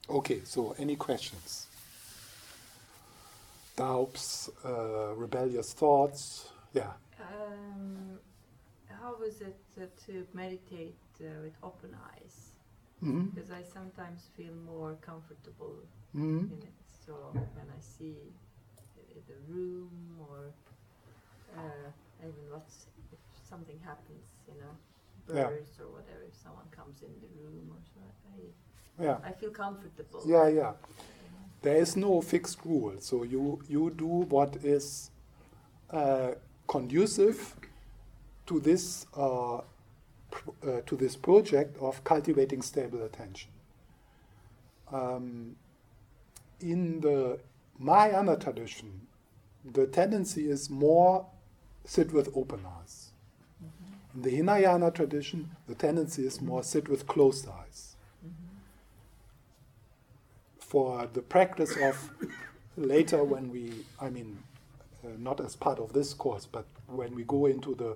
Okay, 0.10 0.42
so 0.46 0.74
any 0.80 0.96
questions? 0.96 1.68
Doubts, 3.76 4.50
uh, 4.66 5.14
rebellious 5.16 5.74
thoughts? 5.74 6.50
Yeah. 6.74 6.94
Um, 7.20 8.18
how 8.90 9.18
is 9.22 9.42
it 9.42 9.56
to 9.86 10.26
meditate 10.34 10.98
uh, 11.22 11.26
with 11.44 11.54
open 11.64 11.96
eyes? 12.14 12.52
Mm-hmm. 13.04 13.26
Because 13.28 13.52
I 13.52 13.62
sometimes 13.62 14.30
feel 14.36 14.54
more 14.66 14.98
comfortable 15.02 15.76
mm-hmm. 16.16 16.52
in 16.54 16.60
it. 16.64 16.74
So 17.06 17.14
when 17.34 17.68
I 17.70 17.80
see 17.80 18.16
the 19.28 19.54
room 19.54 19.92
or 20.20 20.52
uh, 21.58 21.90
even 22.22 22.34
what's 22.50 22.88
if 23.12 23.20
something 23.48 23.80
happens, 23.84 24.26
you 24.48 24.60
know, 24.62 24.74
birds 25.28 25.72
yeah. 25.78 25.86
or 25.86 25.90
whatever, 25.90 26.24
if 26.28 26.36
someone 26.36 26.66
comes 26.72 27.02
in 27.02 27.14
the 27.22 27.30
room 27.42 27.70
or 27.72 27.82
so, 27.94 28.02
I 28.34 29.04
yeah. 29.04 29.18
I 29.24 29.32
feel 29.32 29.52
comfortable. 29.52 30.24
Yeah, 30.26 30.48
yeah. 30.48 30.74
There 31.62 31.76
is 31.76 31.96
no 31.96 32.22
fixed 32.22 32.60
rule. 32.66 32.96
So 33.00 33.24
you, 33.24 33.62
you 33.68 33.92
do 33.92 34.06
what 34.06 34.56
is 34.64 35.12
uh, 35.92 36.32
conducive 36.68 37.56
to 38.48 38.60
this, 38.60 39.06
uh, 39.16 39.58
uh, 39.58 39.62
to 40.86 40.96
this 40.96 41.16
project 41.16 41.78
of 41.80 42.04
cultivating 42.04 42.62
stable 42.62 43.04
attention. 43.04 43.52
Um, 44.92 45.56
in 46.60 47.02
the 47.02 47.40
Mahayana 47.78 48.38
tradition, 48.38 49.08
the 49.64 49.86
tendency 49.86 50.50
is 50.50 50.70
more 50.70 51.26
sit 51.86 52.12
with 52.12 52.30
open 52.36 52.62
eyes. 52.66 53.12
Mm-hmm. 53.64 54.18
In 54.18 54.22
the 54.24 54.38
Hinayana 54.38 54.92
tradition, 54.92 55.52
the 55.68 55.76
tendency 55.76 56.26
is 56.26 56.42
more 56.42 56.64
sit 56.64 56.90
with 56.90 57.06
closed 57.06 57.48
eyes 57.48 57.98
for 60.68 61.08
the 61.14 61.22
practice 61.22 61.76
of 61.82 62.10
later 62.76 63.24
when 63.24 63.50
we, 63.50 63.86
I 64.02 64.10
mean, 64.10 64.38
uh, 65.04 65.10
not 65.18 65.40
as 65.40 65.56
part 65.56 65.80
of 65.80 65.94
this 65.94 66.14
course, 66.14 66.46
but 66.46 66.66
when 66.88 67.16
we 67.16 67.24
go 67.24 67.46
into 67.46 67.74
the 67.74 67.96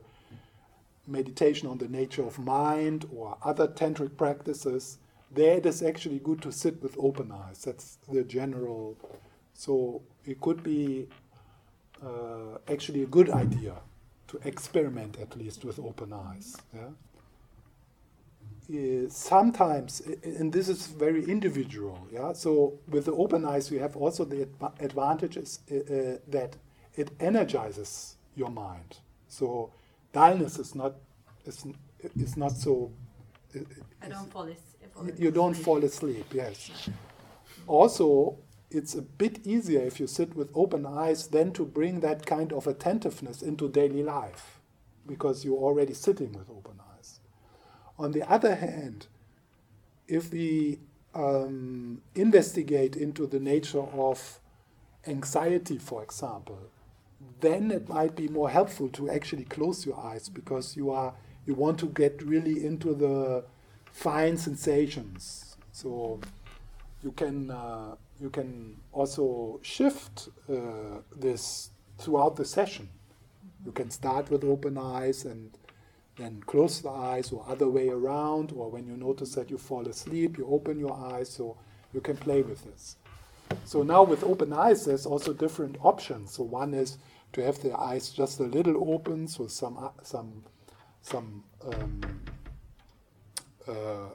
meditation 1.07 1.67
on 1.67 1.77
the 1.77 1.87
nature 1.87 2.23
of 2.23 2.39
mind 2.39 3.05
or 3.15 3.37
other 3.43 3.67
tantric 3.67 4.17
practices, 4.17 4.97
there 5.33 5.57
it 5.57 5.65
is 5.65 5.81
actually 5.81 6.19
good 6.19 6.41
to 6.41 6.51
sit 6.51 6.81
with 6.81 6.95
open 6.99 7.31
eyes. 7.31 7.63
That's 7.63 7.97
the 8.09 8.23
general. 8.23 8.97
So 9.53 10.01
it 10.25 10.41
could 10.41 10.63
be 10.63 11.07
uh, 12.03 12.57
actually 12.67 13.03
a 13.03 13.07
good 13.07 13.29
idea 13.29 13.75
to 14.27 14.39
experiment 14.43 15.17
at 15.19 15.37
least 15.37 15.65
with 15.65 15.79
open 15.79 16.13
eyes. 16.13 16.57
Yeah? 16.73 16.89
Uh, 18.73 19.09
sometimes, 19.09 20.01
and 20.23 20.53
this 20.53 20.69
is 20.69 20.87
very 20.87 21.25
individual, 21.25 22.07
yeah. 22.11 22.31
So 22.31 22.79
with 22.87 23.05
the 23.05 23.11
open 23.13 23.43
eyes, 23.43 23.69
you 23.69 23.79
have 23.79 23.97
also 23.97 24.23
the 24.23 24.47
advantages 24.79 25.59
uh, 25.69 25.75
uh, 25.75 26.17
that 26.29 26.55
it 26.95 27.11
energizes 27.19 28.15
your 28.35 28.49
mind. 28.49 28.99
So 29.27 29.71
dullness 30.13 30.59
is 30.59 30.75
not 30.75 30.95
is, 31.45 31.65
is 32.15 32.37
not 32.37 32.51
so. 32.51 32.91
I 34.01 34.07
don't 34.07 34.31
fall, 34.31 34.47
asleep. 34.47 35.15
You 35.17 35.31
don't 35.31 35.53
fall 35.53 35.83
asleep. 35.83 36.25
Yes. 36.33 36.89
Also, 37.67 38.37
it's 38.69 38.95
a 38.95 39.01
bit 39.01 39.45
easier 39.45 39.81
if 39.81 39.99
you 39.99 40.07
sit 40.07 40.35
with 40.35 40.49
open 40.55 40.85
eyes 40.85 41.27
than 41.27 41.51
to 41.53 41.65
bring 41.65 41.99
that 41.99 42.25
kind 42.25 42.53
of 42.53 42.65
attentiveness 42.65 43.41
into 43.41 43.67
daily 43.67 44.03
life, 44.03 44.61
because 45.05 45.43
you're 45.43 45.57
already 45.57 45.93
sitting 45.93 46.31
with 46.31 46.49
open 46.49 46.79
eyes. 46.95 47.19
On 47.99 48.11
the 48.13 48.29
other 48.31 48.55
hand, 48.55 49.07
if 50.07 50.31
we 50.31 50.79
um, 51.13 52.01
investigate 52.15 52.95
into 52.95 53.27
the 53.27 53.39
nature 53.39 53.81
of 53.81 54.39
anxiety, 55.05 55.77
for 55.77 56.01
example, 56.03 56.71
then 57.39 57.71
it 57.71 57.89
might 57.89 58.15
be 58.15 58.27
more 58.27 58.49
helpful 58.49 58.89
to 58.89 59.09
actually 59.09 59.45
close 59.45 59.85
your 59.85 59.99
eyes 59.99 60.29
because 60.29 60.75
you 60.75 60.91
are 60.91 61.13
you 61.45 61.55
want 61.55 61.79
to 61.79 61.87
get 61.87 62.21
really 62.21 62.65
into 62.65 62.93
the 62.93 63.43
fine 63.91 64.37
sensations. 64.37 65.57
So 65.71 66.19
you 67.03 67.11
can 67.11 67.49
uh, 67.49 67.95
you 68.19 68.29
can 68.29 68.77
also 68.91 69.59
shift 69.63 70.29
uh, 70.49 71.01
this 71.15 71.71
throughout 71.97 72.35
the 72.35 72.45
session. 72.45 72.89
You 73.65 73.71
can 73.71 73.89
start 73.89 74.29
with 74.29 74.43
open 74.43 74.77
eyes 74.77 75.25
and 75.25 75.51
then 76.17 76.43
close 76.45 76.81
the 76.81 76.89
eyes, 76.89 77.31
or 77.31 77.43
other 77.47 77.69
way 77.69 77.89
around, 77.89 78.51
or 78.51 78.69
when 78.69 78.85
you 78.85 78.97
notice 78.97 79.33
that 79.35 79.49
you 79.49 79.57
fall 79.57 79.87
asleep, 79.87 80.37
you 80.37 80.45
open 80.47 80.77
your 80.77 80.93
eyes, 80.93 81.29
so 81.29 81.57
you 81.93 82.01
can 82.01 82.17
play 82.17 82.41
with 82.41 82.63
this. 82.65 82.97
So 83.65 83.81
now 83.83 84.03
with 84.03 84.23
open 84.23 84.53
eyes, 84.53 84.85
there's 84.85 85.05
also 85.05 85.33
different 85.33 85.77
options. 85.81 86.33
So 86.33 86.43
one 86.43 86.73
is 86.73 86.97
to 87.33 87.43
have 87.43 87.61
the 87.61 87.77
eyes 87.77 88.09
just 88.09 88.39
a 88.39 88.43
little 88.43 88.93
open, 88.93 89.27
so 89.27 89.47
some 89.47 89.77
uh, 89.77 89.89
some 90.03 90.43
some 91.01 91.43
um, 91.65 92.01
uh, 93.67 94.09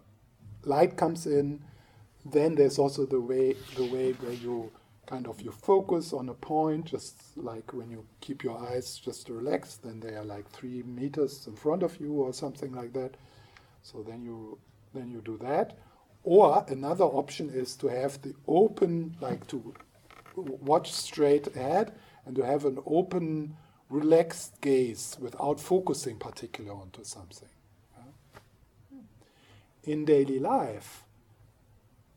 light 0.64 0.96
comes 0.96 1.26
in. 1.26 1.62
Then 2.24 2.54
there's 2.54 2.78
also 2.78 3.06
the 3.06 3.20
way 3.20 3.54
the 3.76 3.86
way 3.86 4.12
where 4.12 4.32
you 4.32 4.70
kind 5.06 5.26
of 5.28 5.40
you 5.40 5.52
focus 5.52 6.12
on 6.12 6.28
a 6.28 6.34
point, 6.34 6.86
just 6.86 7.36
like 7.36 7.72
when 7.72 7.90
you 7.90 8.04
keep 8.20 8.42
your 8.42 8.58
eyes 8.58 8.98
just 8.98 9.28
relaxed, 9.28 9.82
then 9.82 10.00
they 10.00 10.14
are 10.14 10.24
like 10.24 10.50
three 10.50 10.82
meters 10.82 11.46
in 11.46 11.54
front 11.54 11.82
of 11.82 11.98
you 12.00 12.12
or 12.12 12.32
something 12.32 12.72
like 12.72 12.92
that. 12.92 13.16
So 13.82 14.02
then 14.02 14.22
you 14.22 14.58
then 14.92 15.10
you 15.10 15.20
do 15.20 15.38
that. 15.38 15.78
Or 16.24 16.64
another 16.68 17.04
option 17.04 17.50
is 17.50 17.76
to 17.76 17.86
have 17.86 18.20
the 18.22 18.34
open, 18.48 19.16
like 19.20 19.46
to 19.46 19.74
watch 20.34 20.92
straight 20.92 21.46
ahead 21.56 21.92
and 22.26 22.34
to 22.36 22.42
have 22.42 22.64
an 22.64 22.78
open, 22.84 23.56
relaxed 23.88 24.60
gaze 24.60 25.16
without 25.20 25.60
focusing 25.60 26.18
particularly 26.18 26.78
onto 26.78 27.04
something. 27.04 27.48
In 29.84 30.04
daily 30.04 30.40
life, 30.40 31.04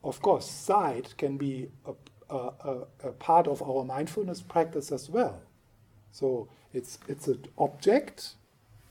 of 0.04 0.22
course, 0.22 0.50
sight 0.50 1.14
can 1.18 1.38
be 1.38 1.70
a, 1.86 1.94
a, 2.34 2.38
a, 2.38 2.78
a, 3.04 3.12
part 3.12 3.48
of 3.48 3.62
our 3.62 3.84
mindfulness 3.86 4.42
practice 4.42 4.92
as 4.92 5.08
well. 5.08 5.42
So 6.12 6.48
it's 6.74 6.98
it's 7.08 7.28
an 7.28 7.46
object, 7.60 8.30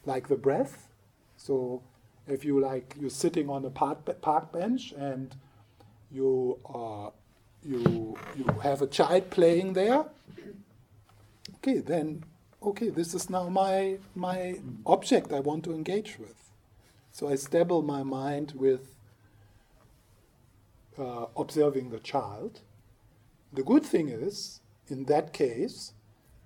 like 0.07 0.29
the 0.29 0.37
breath. 0.37 0.89
So 1.37 1.83
if 2.29 2.45
you 2.45 2.61
like, 2.61 2.95
you're 3.01 3.11
sitting 3.11 3.49
on 3.51 3.65
a 3.65 3.71
park, 3.71 4.21
park 4.21 4.53
bench 4.53 4.93
and 4.93 5.35
you 6.13 6.59
uh, 6.73 7.11
you 7.65 8.17
you 8.37 8.45
have 8.63 8.83
a 8.83 8.87
child 8.87 9.31
playing 9.31 9.73
there. 9.73 10.05
Okay, 11.59 11.81
then 11.81 12.25
okay, 12.63 12.89
this 12.89 13.15
is 13.15 13.29
now 13.29 13.49
my 13.49 13.99
my 14.15 14.61
object 14.87 15.33
I 15.33 15.41
want 15.41 15.65
to 15.65 15.73
engage 15.73 16.19
with. 16.19 16.51
So 17.11 17.29
I 17.29 17.35
stable 17.35 17.83
my 17.83 18.03
mind 18.03 18.53
with 18.55 18.95
uh, 20.97 21.27
observing 21.37 21.91
the 21.91 21.99
child. 21.99 22.61
The 23.53 23.63
good 23.63 23.85
thing 23.85 24.09
is, 24.09 24.61
in 24.89 25.05
that 25.05 25.33
case, 25.33 25.95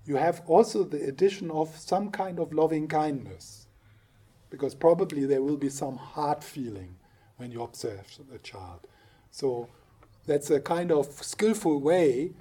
you 0.06 0.16
have 0.16 0.42
also 0.46 0.84
the 0.84 1.02
addition 1.04 1.50
of 1.50 1.76
some 1.76 2.10
kind 2.10 2.38
of 2.38 2.52
loving 2.52 2.88
kindness, 2.88 3.66
because 4.50 4.74
probably 4.74 5.26
there 5.26 5.42
will 5.42 5.56
be 5.56 5.68
some 5.68 5.96
heart 5.96 6.42
feeling 6.42 6.96
when 7.36 7.50
you 7.52 7.62
observe 7.62 8.06
the 8.30 8.38
child. 8.38 8.86
So 9.30 9.68
that's 10.26 10.50
a 10.50 10.60
kind 10.60 10.90
of 10.92 11.06
skillful 11.06 11.80
way 11.80 12.32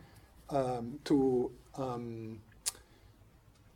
um, 0.50 1.00
to 1.06 1.52
um, 1.76 2.40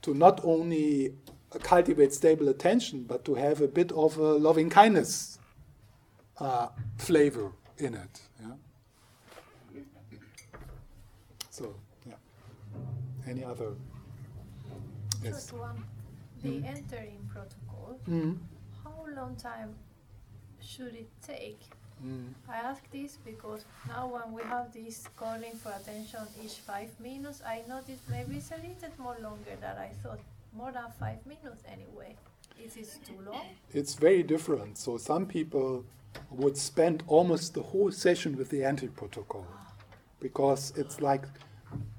to 0.06 0.14
not 0.14 0.40
only 0.44 1.16
cultivate 1.64 2.14
stable 2.14 2.48
attention, 2.50 3.04
but 3.04 3.26
to 3.26 3.34
have 3.34 3.60
a 3.62 3.68
bit 3.68 3.92
of 3.94 4.18
a 4.18 4.34
loving 4.34 4.70
kindness 4.70 5.40
uh, 6.40 6.68
flavor 6.98 7.52
in 7.80 7.96
it. 7.96 8.22
Yeah? 8.40 9.82
So, 11.50 11.74
yeah. 12.08 12.14
Any 13.28 13.44
other? 13.44 13.72
Yes. 15.24 15.34
First 15.34 15.54
one, 15.54 15.84
the 16.44 16.50
mm. 16.50 16.68
entering 16.68 17.28
protocol. 17.34 18.00
Mm. 18.08 18.38
How 18.84 19.06
long 19.16 19.36
time 19.36 19.74
should 20.62 20.94
it 20.94 21.10
take? 21.26 21.62
Mm. 22.06 22.34
I 22.48 22.58
ask 22.58 22.82
this 22.92 23.18
because 23.26 23.66
now 23.88 24.08
when 24.08 24.34
we 24.34 24.44
have 24.44 24.72
this 24.74 25.08
calling 25.16 25.54
for 25.54 25.72
attention 25.72 26.20
each 26.44 26.58
five 26.72 26.90
minutes, 27.00 27.42
I 27.46 27.64
notice 27.68 28.00
maybe 28.10 28.38
it's 28.38 28.52
a 28.52 28.58
little 28.58 28.90
more 29.00 29.18
longer 29.22 29.56
than 29.60 29.76
I 29.78 29.90
thought. 30.04 30.20
More 30.56 30.72
than 30.72 30.86
five 31.00 31.26
minutes 31.26 31.64
anyway. 31.68 32.16
Is 32.64 32.76
this 32.76 33.00
too 33.06 33.20
long? 33.26 33.42
It's 33.74 33.96
very 33.96 34.24
different. 34.24 34.78
So 34.78 34.98
some 34.98 35.26
people 35.26 35.84
would 36.30 36.58
spend 36.58 37.04
almost 37.08 37.54
the 37.54 37.62
whole 37.62 37.92
session 37.92 38.38
with 38.38 38.50
the 38.50 38.64
entry-protocol 38.64 39.46
because 40.22 40.72
it's 40.78 41.02
like 41.02 41.26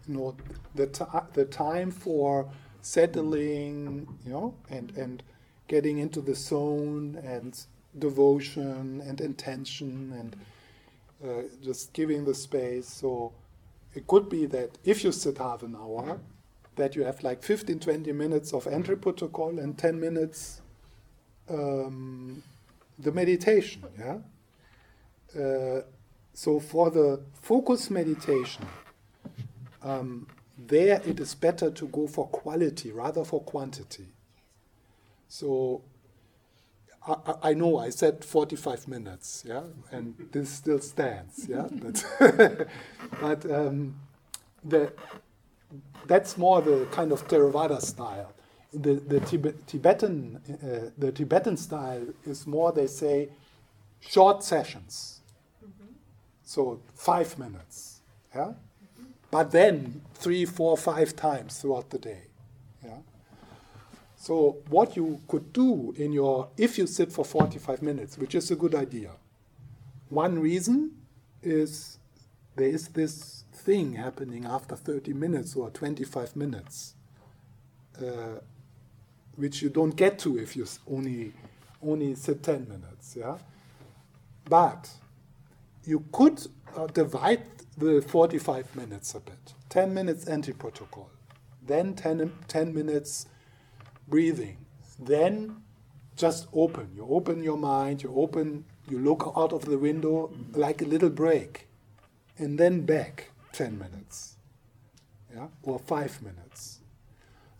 you 0.09 0.15
know 0.15 0.35
the 0.75 0.87
t- 0.87 1.05
the 1.35 1.45
time 1.45 1.91
for 1.91 2.49
settling 2.81 4.07
you 4.25 4.33
know 4.33 4.55
and 4.71 4.97
and 4.97 5.23
getting 5.69 5.99
into 5.99 6.21
the 6.21 6.35
zone 6.35 7.21
and 7.25 7.67
devotion 7.99 9.01
and 9.07 9.21
intention 9.21 10.13
and 10.19 10.37
uh, 11.25 11.43
just 11.63 11.93
giving 11.93 12.25
the 12.25 12.35
space 12.35 12.89
so 12.89 13.33
it 13.95 14.07
could 14.07 14.29
be 14.29 14.47
that 14.47 14.71
if 14.85 15.03
you 15.03 15.13
sit 15.13 15.39
half 15.39 15.63
an 15.63 15.75
hour 15.75 16.19
that 16.77 16.95
you 16.95 17.05
have 17.05 17.23
like 17.23 17.43
15 17.43 17.79
20 17.79 18.13
minutes 18.13 18.53
of 18.53 18.67
entry 18.67 18.97
protocol 18.97 19.59
and 19.59 19.79
10 19.79 19.99
minutes 19.99 20.61
um, 21.49 22.43
the 22.99 23.13
meditation. 23.13 23.83
Yeah. 23.99 24.19
Uh, 25.39 25.83
so 26.33 26.61
for 26.61 26.91
the 26.91 27.21
focus 27.43 27.91
meditation, 27.91 28.67
um, 29.83 30.27
there 30.59 31.01
it 31.05 31.21
is 31.21 31.35
better 31.35 31.71
to 31.71 31.87
go 31.89 32.07
for 32.07 32.27
quality 32.29 32.91
rather 32.91 33.25
for 33.25 33.41
quantity. 33.43 34.07
So 35.29 35.83
I, 37.07 37.51
I, 37.51 37.55
know 37.55 37.79
I 37.79 37.91
said 37.91 38.25
45 38.25 38.89
minutes, 38.89 39.45
yeah, 39.47 39.63
and 39.93 40.15
this 40.33 40.51
still 40.51 40.81
stands, 40.81 41.47
yeah. 41.49 41.69
but 41.71 42.69
but 43.21 43.51
um, 43.51 43.95
the, 44.65 44.93
that's 46.07 46.37
more 46.37 46.61
the 46.63 46.87
kind 46.91 47.13
of 47.13 47.27
Theravada 47.29 47.81
style 47.81 48.33
the, 48.73 48.95
the 48.95 49.21
Tibet, 49.21 49.67
Tibetan 49.67 50.41
uh, 50.63 50.91
the 50.99 51.13
Tibetan 51.13 51.57
style 51.57 52.07
is 52.25 52.47
more 52.47 52.73
they 52.73 52.87
say 52.87 53.29
short 54.01 54.43
sessions, 54.43 55.21
mm-hmm. 55.65 55.93
so 56.45 56.81
five 56.95 57.39
minutes, 57.39 58.01
yeah, 58.35 58.41
mm-hmm. 58.41 59.05
but 59.31 59.51
then 59.51 60.03
three, 60.15 60.45
four, 60.45 60.77
five 60.77 61.17
times 61.17 61.59
throughout 61.59 61.91
the 61.91 61.99
day. 61.99 62.23
So 64.27 64.57
what 64.71 64.97
you 64.97 65.21
could 65.29 65.53
do 65.53 65.95
in 65.97 66.13
your 66.13 66.49
if 66.57 66.79
you 66.79 66.89
sit 66.89 67.13
for 67.13 67.25
45 67.25 67.81
minutes, 67.81 68.19
which 68.19 68.35
is 68.35 68.51
a 68.51 68.57
good 68.57 68.75
idea. 68.75 69.13
One 70.09 70.41
reason 70.41 70.97
is 71.45 72.01
there 72.57 72.67
is 72.67 72.89
this 72.89 73.45
thing 73.53 73.93
happening 73.93 74.45
after 74.45 74.75
30 74.75 75.13
minutes 75.13 75.55
or 75.55 75.71
25 75.71 76.35
minutes. 76.35 76.95
Uh, 78.03 78.41
which 79.37 79.63
you 79.63 79.69
don't 79.69 79.95
get 79.95 80.19
to 80.19 80.37
if 80.39 80.57
you 80.57 80.67
only 80.91 81.33
only 81.81 82.17
sit 82.17 82.43
10 82.43 82.67
minutes. 82.69 83.15
Yeah, 83.17 83.39
but 84.51 84.91
you 85.85 86.05
could 86.11 86.45
uh, 86.77 86.89
divide 86.89 87.45
the 87.79 88.03
45 88.03 88.75
minutes 88.75 89.15
a 89.15 89.21
bit. 89.21 89.55
10 89.69 89.95
minutes 89.95 90.27
entry 90.27 90.55
protocol, 90.55 91.11
then 91.65 91.95
10, 91.95 92.33
10 92.49 92.75
minutes 92.75 93.27
breathing, 94.09 94.59
then 94.99 95.63
just 96.17 96.47
open. 96.53 96.91
You 96.95 97.07
open 97.11 97.43
your 97.43 97.59
mind. 97.59 98.03
You 98.03 98.15
open. 98.17 98.65
You 98.89 98.99
look 98.99 99.33
out 99.37 99.53
of 99.53 99.65
the 99.65 99.79
window 99.79 100.33
like 100.53 100.81
a 100.81 100.87
little 100.87 101.11
break, 101.11 101.67
and 102.39 102.59
then 102.59 102.87
back 102.87 103.31
10 103.53 103.79
minutes. 103.79 104.37
Yeah, 105.35 105.49
or 105.65 105.79
five 105.79 106.23
minutes 106.23 106.77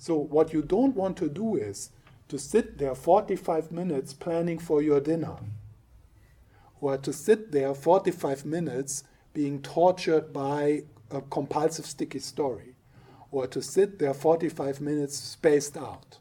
so 0.07 0.15
what 0.15 0.53
you 0.53 0.63
don't 0.63 0.95
want 0.95 1.17
to 1.17 1.29
do 1.29 1.57
is 1.57 1.91
to 2.29 2.39
sit 2.39 2.79
there 2.79 2.95
45 2.95 3.73
minutes 3.73 4.13
planning 4.13 4.57
for 4.57 4.81
your 4.81 5.01
dinner, 5.01 5.37
or 6.81 6.97
to 6.99 7.13
sit 7.13 7.51
there 7.51 7.75
45 7.75 8.45
minutes 8.45 9.03
being 9.35 9.61
tortured 9.63 10.33
by 10.33 10.85
a 11.11 11.21
compulsive 11.23 11.87
sticky 11.87 12.21
story, 12.21 12.77
or 13.33 13.49
to 13.49 13.61
sit 13.61 13.99
there 13.99 14.15
45 14.15 14.81
minutes 14.81 15.17
spaced 15.17 15.77
out. 15.77 16.19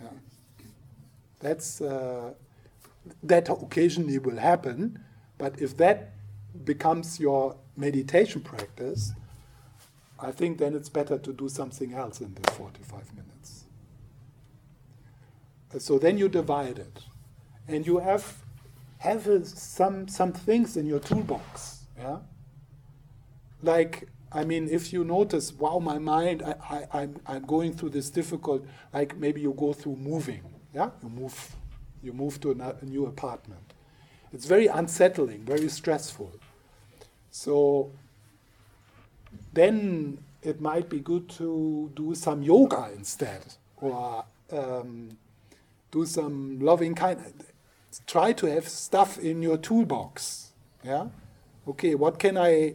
Yeah. 0.00 0.08
That's 1.42 1.80
uh, 1.80 2.34
that 3.22 3.48
occasionally 3.48 4.18
will 4.18 4.38
happen, 4.38 5.04
but 5.38 5.60
if 5.60 5.76
that 5.76 6.12
becomes 6.64 7.18
your 7.18 7.56
meditation 7.76 8.40
practice, 8.40 9.12
I 10.18 10.30
think 10.30 10.58
then 10.58 10.74
it's 10.74 10.88
better 10.88 11.18
to 11.18 11.32
do 11.32 11.48
something 11.48 11.94
else 11.94 12.20
in 12.20 12.32
this 12.34 12.54
45 12.54 13.14
minutes. 13.14 13.64
Uh, 15.74 15.78
so 15.80 15.98
then 15.98 16.16
you 16.16 16.28
divide 16.28 16.78
it. 16.78 17.00
And 17.66 17.86
you 17.86 17.98
have, 17.98 18.36
have 18.98 19.26
some, 19.46 20.06
some 20.06 20.32
things 20.32 20.76
in 20.76 20.86
your 20.86 21.00
toolbox. 21.00 21.84
Yeah? 21.98 22.18
Like, 23.62 24.08
I 24.30 24.44
mean, 24.44 24.68
if 24.70 24.92
you 24.92 25.04
notice, 25.04 25.52
wow, 25.52 25.78
my 25.80 25.98
mind, 25.98 26.42
I, 26.42 26.54
I, 26.70 27.00
I'm, 27.00 27.20
I'm 27.26 27.42
going 27.44 27.72
through 27.72 27.90
this 27.90 28.10
difficult, 28.10 28.64
like 28.92 29.16
maybe 29.16 29.40
you 29.40 29.54
go 29.58 29.72
through 29.72 29.96
moving, 29.96 30.42
yeah? 30.74 30.90
You 31.02 31.08
move, 31.08 31.56
you 32.02 32.12
move 32.12 32.40
to 32.40 32.50
a, 32.52 32.84
new 32.84 33.06
apartment. 33.06 33.74
It's 34.32 34.46
very 34.46 34.66
unsettling, 34.66 35.44
very 35.44 35.68
stressful. 35.68 36.32
So 37.30 37.90
then 39.52 40.18
it 40.42 40.60
might 40.60 40.88
be 40.88 41.00
good 41.00 41.28
to 41.30 41.90
do 41.94 42.14
some 42.14 42.42
yoga 42.42 42.90
instead, 42.94 43.42
or 43.76 44.24
um, 44.50 45.16
do 45.90 46.06
some 46.06 46.60
loving 46.60 46.94
kindness. 46.94 47.32
Try 48.06 48.32
to 48.32 48.46
have 48.46 48.68
stuff 48.68 49.18
in 49.18 49.42
your 49.42 49.58
toolbox. 49.58 50.52
Yeah. 50.82 51.08
Okay. 51.68 51.94
What 51.94 52.18
can 52.18 52.38
I? 52.38 52.74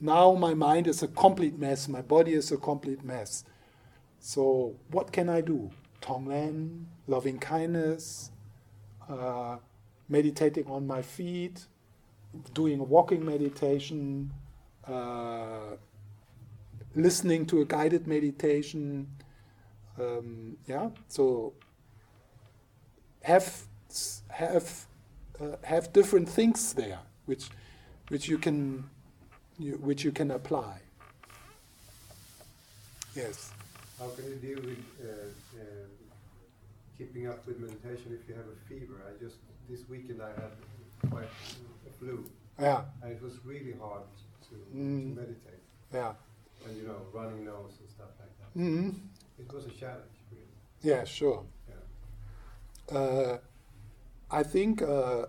Now 0.00 0.34
my 0.34 0.54
mind 0.54 0.86
is 0.86 1.02
a 1.02 1.08
complete 1.08 1.58
mess. 1.58 1.88
My 1.88 2.02
body 2.02 2.34
is 2.34 2.52
a 2.52 2.56
complete 2.56 3.04
mess. 3.04 3.44
So 4.20 4.74
what 4.90 5.12
can 5.12 5.28
I 5.28 5.40
do? 5.40 5.70
Tonglen, 6.08 6.84
loving 7.06 7.38
kindness, 7.38 8.30
uh, 9.08 9.56
meditating 10.08 10.66
on 10.66 10.86
my 10.86 11.02
feet, 11.02 11.66
doing 12.54 12.80
a 12.80 12.84
walking 12.84 13.24
meditation. 13.24 14.32
Uh, 14.86 15.76
listening 16.94 17.46
to 17.46 17.60
a 17.60 17.64
guided 17.64 18.06
meditation. 18.06 19.06
Um, 19.98 20.56
yeah, 20.66 20.88
so 21.08 21.52
have 23.22 23.64
have 24.28 24.86
uh, 25.40 25.56
have 25.62 25.92
different 25.92 26.28
things 26.28 26.72
there, 26.74 27.00
which 27.26 27.48
which 28.08 28.28
you 28.28 28.38
can 28.38 28.84
you, 29.58 29.72
which 29.74 30.04
you 30.04 30.12
can 30.12 30.30
apply. 30.30 30.80
Yes. 33.14 33.52
How 33.98 34.08
can 34.10 34.26
you 34.26 34.36
deal 34.36 34.62
with 34.62 34.78
uh, 35.02 35.47
keeping 36.98 37.28
up 37.28 37.46
with 37.46 37.58
meditation 37.60 38.18
if 38.20 38.28
you 38.28 38.34
have 38.34 38.46
a 38.46 38.68
fever? 38.68 39.02
I 39.08 39.22
just 39.22 39.36
this 39.70 39.88
weekend 39.88 40.20
I 40.22 40.28
had 40.40 40.52
quite 41.10 41.24
a 41.88 41.92
flu. 41.98 42.24
Yeah. 42.60 42.82
And 43.02 43.12
it 43.12 43.22
was 43.22 43.34
really 43.44 43.74
hard 43.80 44.02
to, 44.48 44.54
Mm. 44.76 45.14
to 45.14 45.20
meditate. 45.20 45.62
Yeah. 45.92 46.14
And 46.66 46.76
you 46.76 46.82
know, 46.88 46.96
running 47.12 47.44
nose 47.44 47.74
and 47.80 47.88
stuff 47.88 48.08
like 48.18 48.32
that. 48.38 48.58
Mm-hmm. 48.60 48.90
It 49.38 49.52
was 49.52 49.66
a 49.66 49.70
challenge, 49.70 50.16
really. 50.32 50.44
Yeah. 50.82 51.04
Sure. 51.04 51.44
Yeah. 51.68 52.98
Uh, 52.98 53.38
I 54.30 54.42
think 54.42 54.82
uh, 54.82 55.26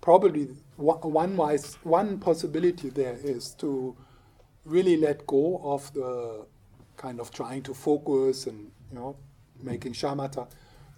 probably 0.00 0.48
one 0.76 1.00
one 1.12 1.36
wise 1.36 1.74
one 1.84 2.18
possibility 2.18 2.90
there 2.90 3.16
is 3.22 3.54
to 3.54 3.96
really 4.64 4.96
let 4.96 5.26
go 5.26 5.60
of 5.64 5.92
the 5.94 6.46
kind 6.96 7.18
of 7.20 7.30
trying 7.30 7.62
to 7.62 7.74
focus 7.74 8.46
and 8.46 8.70
you 8.90 8.98
know 8.98 9.16
making 9.62 9.92
shamatha, 9.92 10.46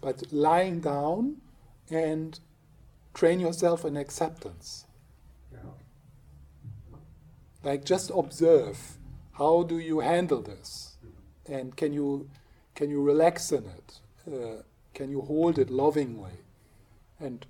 but 0.04 0.30
lying 0.30 0.80
down 0.80 1.38
and 1.90 2.38
train 3.14 3.40
yourself 3.40 3.86
in 3.86 3.96
acceptance. 3.96 4.84
Yeah. 5.50 5.70
Like 7.62 7.86
just 7.86 8.10
observe 8.14 8.98
how 9.38 9.62
do 9.62 9.78
you 9.78 10.00
handle 10.00 10.42
this, 10.42 10.98
and 11.46 11.74
can 11.74 11.94
you 11.94 12.28
can 12.74 12.90
you 12.90 13.02
relax 13.02 13.50
in 13.50 13.64
it? 13.64 14.00
Uh, 14.30 14.62
can 14.92 15.10
you 15.10 15.22
hold 15.22 15.58
it 15.58 15.70
lovingly? 15.70 16.38
And 17.18 17.46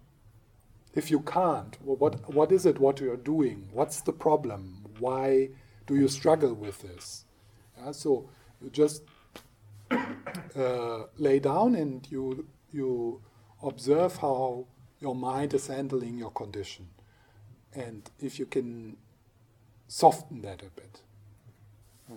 if 0.94 1.10
you 1.10 1.20
can't, 1.20 1.76
well, 1.82 1.96
what 1.96 2.32
what 2.32 2.52
is 2.52 2.64
it? 2.66 2.78
What 2.78 3.00
you're 3.00 3.16
doing? 3.16 3.68
What's 3.72 4.00
the 4.00 4.12
problem? 4.12 4.84
Why 5.00 5.48
do 5.88 5.96
you 5.96 6.06
struggle 6.06 6.54
with 6.54 6.82
this? 6.82 7.24
Yeah, 7.76 7.90
so 7.90 8.30
you 8.62 8.70
just 8.70 9.02
uh, 10.56 11.04
lay 11.18 11.38
down 11.38 11.74
and 11.74 12.06
you 12.10 12.46
you 12.72 13.20
observe 13.62 14.16
how 14.16 14.66
your 15.00 15.14
mind 15.14 15.54
is 15.54 15.66
handling 15.66 16.18
your 16.18 16.30
condition, 16.32 16.86
and 17.74 18.10
if 18.20 18.38
you 18.38 18.46
can 18.46 18.96
soften 19.88 20.42
that 20.42 20.62
a 20.62 20.70
bit. 20.80 21.00
Yeah. 22.10 22.16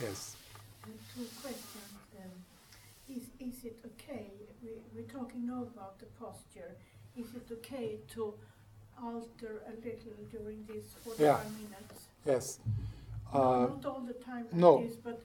Yes. 0.00 0.36
Two 1.14 1.26
questions. 1.42 1.92
Um, 2.18 2.30
is, 3.08 3.24
is 3.40 3.64
it 3.64 3.76
okay, 3.84 4.26
we, 4.62 4.70
we're 4.94 5.08
talking 5.08 5.46
now 5.46 5.62
about 5.62 5.98
the 5.98 6.06
posture, 6.18 6.76
is 7.16 7.26
it 7.34 7.46
okay 7.52 7.96
to 8.14 8.34
alter 9.02 9.62
a 9.66 9.72
little 9.84 10.14
during 10.30 10.64
these 10.66 10.84
45 11.04 11.18
Yeah. 11.18 11.38
minutes? 11.62 12.04
Yes. 12.24 12.58
No, 13.34 13.40
Uh, 13.40 13.66
Not 13.66 13.86
all 13.86 14.00
the 14.00 14.14
time 14.14 14.46
no. 14.52 14.82
this, 14.82 14.96
but 14.96 15.20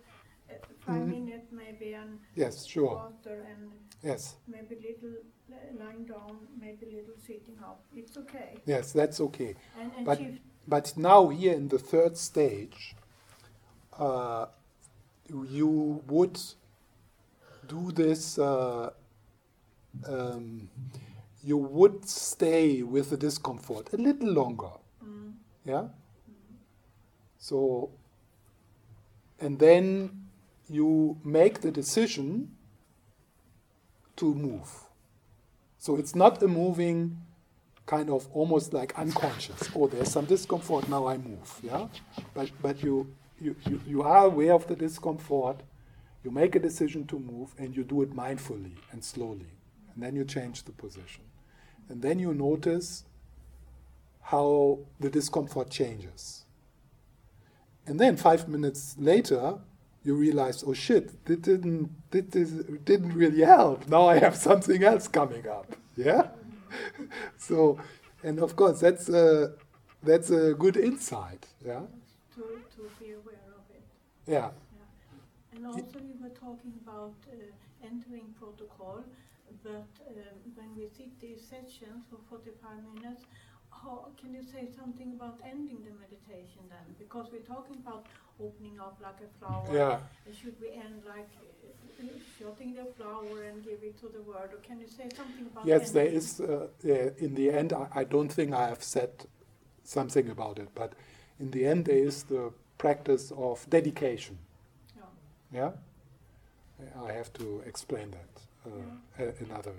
5 0.79 0.95
Mhm. 1.01 1.07
minutes 1.09 1.51
maybe 1.51 1.93
and 1.93 2.19
yes. 2.35 2.65
Sure. 2.65 2.97
alter 2.97 3.41
and 3.51 3.71
Yes. 4.03 4.35
maybe 4.47 4.75
little 4.75 5.15
uh, 5.51 5.55
lying 5.83 6.05
down, 6.05 6.37
maybe 6.59 6.85
little 6.87 7.15
sitting 7.17 7.57
up. 7.63 7.83
It's 7.95 8.17
okay. 8.17 8.55
Yes. 8.65 8.91
That's 8.93 9.19
okay. 9.19 9.55
And, 9.79 9.91
and 9.97 10.05
But- 10.05 10.17
shift, 10.19 10.41
But 10.67 10.97
now 10.97 11.29
here 11.29 11.53
in 11.53 11.67
the 11.67 11.77
third 11.77 12.17
stage, 12.17 12.95
uh, 13.99 14.47
you 15.29 16.01
would 16.07 16.39
do 17.67 17.91
this. 17.91 18.37
Uh, 18.39 18.89
um, 20.07 20.69
you 21.43 21.57
would 21.57 22.05
stay 22.09 22.81
with 22.83 23.11
the 23.11 23.17
discomfort 23.17 23.93
a 23.93 23.97
little 23.97 24.31
longer. 24.31 24.71
mm, 25.03 25.33
Yeah. 25.65 25.89
So, 27.37 27.91
and 29.39 29.59
then 29.59 30.24
you 30.69 31.17
make 31.23 31.61
the 31.61 31.71
decision 31.71 32.55
to 34.15 34.33
move. 34.33 34.69
So 35.77 35.97
it's 35.97 36.15
not 36.15 36.41
a 36.41 36.47
moving 36.47 37.17
kind 37.85 38.09
of 38.09 38.27
almost 38.33 38.73
like 38.73 38.97
unconscious. 38.97 39.69
Oh, 39.75 39.87
there's 39.87 40.11
some 40.11 40.25
discomfort, 40.25 40.89
now 40.89 41.07
I 41.07 41.17
move. 41.17 41.59
Yeah? 41.61 41.87
But 42.33 42.49
but 42.61 42.81
you 42.81 43.13
you, 43.39 43.55
you, 43.67 43.81
you 43.85 44.01
are 44.01 44.25
aware 44.25 44.53
of 44.53 44.67
the 44.67 44.75
discomfort, 44.75 45.57
you 46.23 46.31
make 46.31 46.55
a 46.55 46.59
decision 46.59 47.05
to 47.07 47.19
move 47.19 47.53
and 47.57 47.75
you 47.75 47.83
do 47.83 48.01
it 48.01 48.15
mindfully 48.15 48.75
and 48.91 49.03
slowly. 49.03 49.51
And 49.93 50.03
then 50.03 50.15
you 50.15 50.25
change 50.25 50.63
the 50.63 50.71
position. 50.71 51.23
And 51.89 52.01
then 52.01 52.17
you 52.17 52.33
notice 52.33 53.03
how 54.21 54.79
the 54.99 55.09
discomfort 55.09 55.69
changes. 55.69 56.45
And 57.85 57.99
then 57.99 58.17
five 58.17 58.47
minutes 58.47 58.95
later, 58.97 59.59
you 60.05 60.15
realize, 60.15 60.63
oh 60.65 60.73
shit, 60.73 61.25
this 61.25 61.39
didn't, 61.39 61.89
this 62.11 62.51
didn't 62.85 63.13
really 63.13 63.41
help. 63.41 63.87
Now 63.87 64.07
I 64.07 64.19
have 64.19 64.35
something 64.49 64.83
else 64.83 65.07
coming 65.07 65.47
up. 65.47 65.75
Yeah? 65.97 66.27
so, 67.37 67.79
and 68.23 68.39
of 68.39 68.55
course, 68.55 68.79
that's 68.79 69.09
a, 69.09 69.53
that's 70.03 70.29
a 70.29 70.53
good 70.53 70.77
insight. 70.77 71.47
Yeah? 71.65 71.81
to, 72.35 72.43
to 72.75 72.81
be 72.99 73.11
aware 73.11 73.47
of 73.55 73.63
it. 73.71 73.85
Yeah. 74.27 74.49
yeah. 74.51 75.55
And 75.55 75.65
also 75.67 75.99
you 75.99 76.17
were 76.21 76.35
talking 76.35 76.73
about 76.83 77.15
uh, 77.31 77.35
entering 77.83 78.27
protocol, 78.37 79.03
but 79.63 79.87
um, 80.09 80.37
when 80.55 80.69
we 80.77 80.87
sit 80.87 81.19
these 81.19 81.41
sessions 81.41 82.03
for 82.09 82.19
45 82.29 82.83
minutes, 82.93 83.23
how 83.83 84.07
can 84.19 84.33
you 84.33 84.43
say 84.43 84.67
something 84.79 85.13
about 85.17 85.39
ending 85.43 85.79
the 85.83 85.91
meditation 86.03 86.63
then? 86.69 86.85
Because 86.99 87.27
we're 87.31 87.47
talking 87.55 87.77
about 87.85 88.05
opening 88.39 88.79
up 88.79 88.97
like 89.01 89.19
a 89.21 89.29
flower. 89.39 89.65
Yeah. 89.73 89.99
And 90.25 90.35
Should 90.35 90.55
we 90.61 90.69
end 90.73 91.03
like 91.07 91.29
shutting 92.37 92.73
the 92.75 92.85
flower 92.97 93.43
and 93.43 93.63
give 93.63 93.79
it 93.83 93.97
to 94.01 94.07
the 94.07 94.21
world? 94.21 94.49
Or 94.53 94.57
can 94.67 94.79
you 94.79 94.87
say 94.87 95.09
something 95.15 95.45
about 95.51 95.65
Yes, 95.65 95.91
there 95.91 96.03
ending? 96.05 96.17
is, 96.17 96.39
uh, 96.41 96.67
yeah, 96.83 97.09
in 97.17 97.35
the 97.35 97.49
end, 97.51 97.73
I, 97.73 97.87
I 98.01 98.03
don't 98.03 98.29
think 98.31 98.53
I 98.53 98.67
have 98.67 98.83
said 98.83 99.11
something 99.83 100.29
about 100.29 100.59
it, 100.59 100.69
but 100.75 100.93
in 101.39 101.51
the 101.51 101.65
end, 101.65 101.85
there 101.85 101.97
is 101.97 102.23
the 102.23 102.51
practice 102.77 103.31
of 103.37 103.65
dedication. 103.69 104.37
Yeah. 104.95 105.03
Yeah? 105.53 105.71
I 107.01 107.11
have 107.13 107.31
to 107.33 107.61
explain 107.65 108.11
that 108.11 108.41
uh, 108.71 109.23
a- 109.23 109.33
another, 109.45 109.73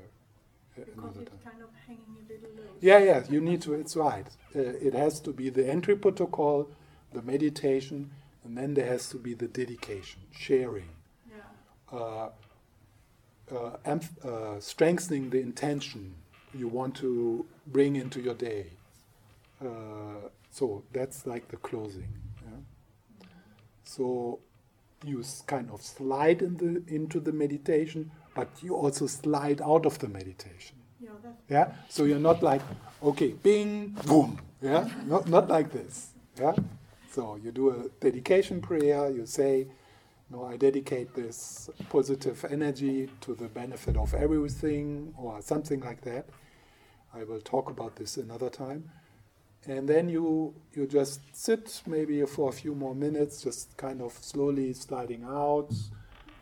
another 0.77 1.23
it's 1.23 1.31
time. 1.31 1.39
kind 1.45 1.63
of 1.63 1.69
hanging 1.87 2.17
a 2.29 2.33
little 2.33 2.51
loose. 2.57 2.83
Yeah, 2.83 2.99
yeah, 2.99 3.23
you 3.29 3.41
need 3.41 3.63
to, 3.63 3.75
it's 3.75 3.97
right. 3.97 4.27
Uh, 4.55 4.61
it 4.61 4.95
has 4.95 5.21
to 5.21 5.33
be 5.33 5.51
the 5.51 5.69
entry 5.69 5.97
protocol, 5.97 6.69
the 7.13 7.23
meditation, 7.23 8.11
and 8.45 8.57
then 8.57 8.75
there 8.75 8.87
has 8.87 9.09
to 9.11 9.17
be 9.19 9.35
the 9.35 9.49
dedication, 9.49 10.21
sharing, 10.31 10.89
Yeah. 11.29 11.99
uh, 11.99 12.29
uh, 13.51 13.77
uh, 14.25 14.61
strengthening 14.61 15.31
the 15.31 15.41
intention 15.41 16.15
you 16.55 16.69
want 16.69 16.95
to 16.97 17.47
bring 17.67 17.97
into 17.97 18.21
your 18.21 18.35
day. 18.35 18.67
Uh, 19.61 20.29
so 20.51 20.83
that's 20.93 21.27
like 21.27 21.49
the 21.49 21.57
closing. 21.57 22.09
Yeah? 22.45 23.27
So 23.85 24.41
you 25.05 25.23
kind 25.47 25.71
of 25.71 25.83
slide 25.83 26.43
in 26.43 26.57
the, 26.57 26.83
into 26.95 27.21
the 27.21 27.33
meditation, 27.33 28.11
but 28.37 28.49
you 28.63 28.77
also 28.77 29.07
slide 29.07 29.61
out 29.63 29.87
of 29.87 29.99
the 29.99 30.09
meditation. 30.09 30.77
Yeah, 31.01 31.11
Yeah. 31.49 31.73
So 31.89 32.05
you're 32.05 32.27
not 32.31 32.43
like, 32.43 32.63
okay, 33.03 33.29
bing, 33.29 33.97
boom. 34.07 34.39
Yeah, 34.63 34.89
not 35.07 35.29
not 35.29 35.49
like 35.49 35.73
this. 35.73 36.11
Yeah, 36.41 36.55
so 37.11 37.37
you 37.43 37.51
do 37.53 37.71
a 37.71 37.89
dedication 38.01 38.61
prayer. 38.61 39.11
You 39.11 39.27
say, 39.27 39.67
"No, 40.31 40.45
I 40.45 40.57
dedicate 40.57 41.15
this 41.15 41.71
positive 41.91 42.45
energy 42.51 43.09
to 43.21 43.35
the 43.35 43.49
benefit 43.49 43.97
of 43.97 44.15
everything," 44.15 45.15
or 45.19 45.43
something 45.43 45.81
like 45.81 46.01
that. 46.03 46.25
I 47.15 47.25
will 47.25 47.41
talk 47.41 47.71
about 47.71 47.97
this 47.97 48.17
another 48.17 48.51
time. 48.51 48.91
And 49.67 49.89
then 49.89 50.09
you 50.09 50.55
you 50.77 50.87
just 50.87 51.21
sit 51.33 51.83
maybe 51.87 52.25
for 52.27 52.49
a 52.49 52.53
few 52.53 52.75
more 52.75 52.95
minutes, 52.95 53.43
just 53.43 53.77
kind 53.77 54.01
of 54.01 54.13
slowly 54.13 54.73
sliding 54.73 55.25
out, 55.25 55.71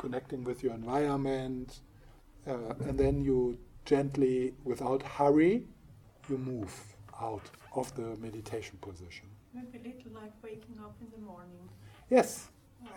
connecting 0.05 0.44
with 0.44 0.62
your 0.62 0.74
environment, 0.74 1.80
uh, 2.46 2.74
and 2.86 2.98
then 2.98 3.22
you 3.22 3.57
gently, 3.86 4.52
without 4.64 5.02
hurry, 5.02 5.66
you 6.28 6.36
move 6.36 6.72
out 7.20 7.46
of 7.74 7.94
the 7.96 8.16
meditation 8.26 8.76
position. 8.82 9.26
Maybe 9.55 9.78
a 9.78 9.88
little 9.88 10.12
like 10.20 10.32
waking 10.42 10.78
up 10.82 10.94
in 11.00 11.09
the 11.14 11.26
morning. 11.26 11.68
Yes, 12.11 12.48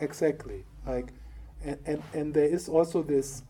exactly. 0.01 0.65
Like, 0.85 1.13
and, 1.63 1.77
and, 1.85 2.03
and 2.13 2.33
there 2.33 2.51
is 2.57 2.67
also 2.67 3.01
this. 3.01 3.43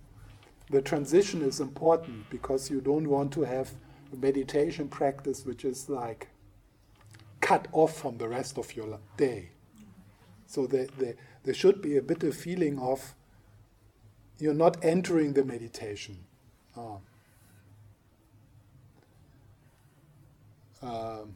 The 0.69 0.81
transition 0.81 1.41
is 1.41 1.59
important 1.59 2.29
because 2.29 2.69
you 2.69 2.81
don't 2.81 3.07
want 3.07 3.31
to 3.33 3.41
have 3.41 3.71
a 4.13 4.17
meditation 4.17 4.87
practice 4.89 5.45
which 5.45 5.63
is 5.63 5.89
like 5.89 6.27
cut 7.39 7.67
off 7.71 7.97
from 8.01 8.17
the 8.17 8.27
rest 8.27 8.57
of 8.57 8.75
your 8.75 8.99
day. 9.15 9.49
So 10.45 10.67
there, 10.67 10.87
there, 10.97 11.15
there 11.43 11.53
should 11.53 11.81
be 11.81 11.97
a 11.97 12.01
bit 12.01 12.23
of 12.23 12.35
feeling 12.35 12.77
of 12.79 13.15
you're 14.39 14.53
not 14.53 14.83
entering 14.83 15.33
the 15.33 15.43
meditation. 15.43 16.19
Oh. 16.75 17.01
Um, 20.81 21.35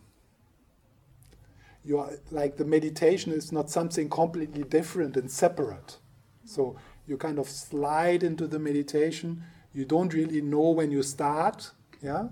you 1.84 1.98
are 1.98 2.12
like 2.30 2.58
the 2.58 2.66
meditation 2.66 3.32
is 3.32 3.52
not 3.52 3.70
something 3.70 4.10
completely 4.10 4.64
different 4.64 5.18
and 5.18 5.32
separate. 5.32 5.98
So 6.46 6.76
you 7.08 7.18
kind 7.18 7.40
of 7.40 7.50
slide 7.50 8.24
into 8.24 8.48
the 8.48 8.60
meditation. 8.60 9.44
You 9.74 9.86
don't 9.86 10.14
really 10.14 10.42
know 10.42 10.70
when 10.70 10.92
you 10.92 11.02
start. 11.02 11.72
Yeah, 12.04 12.30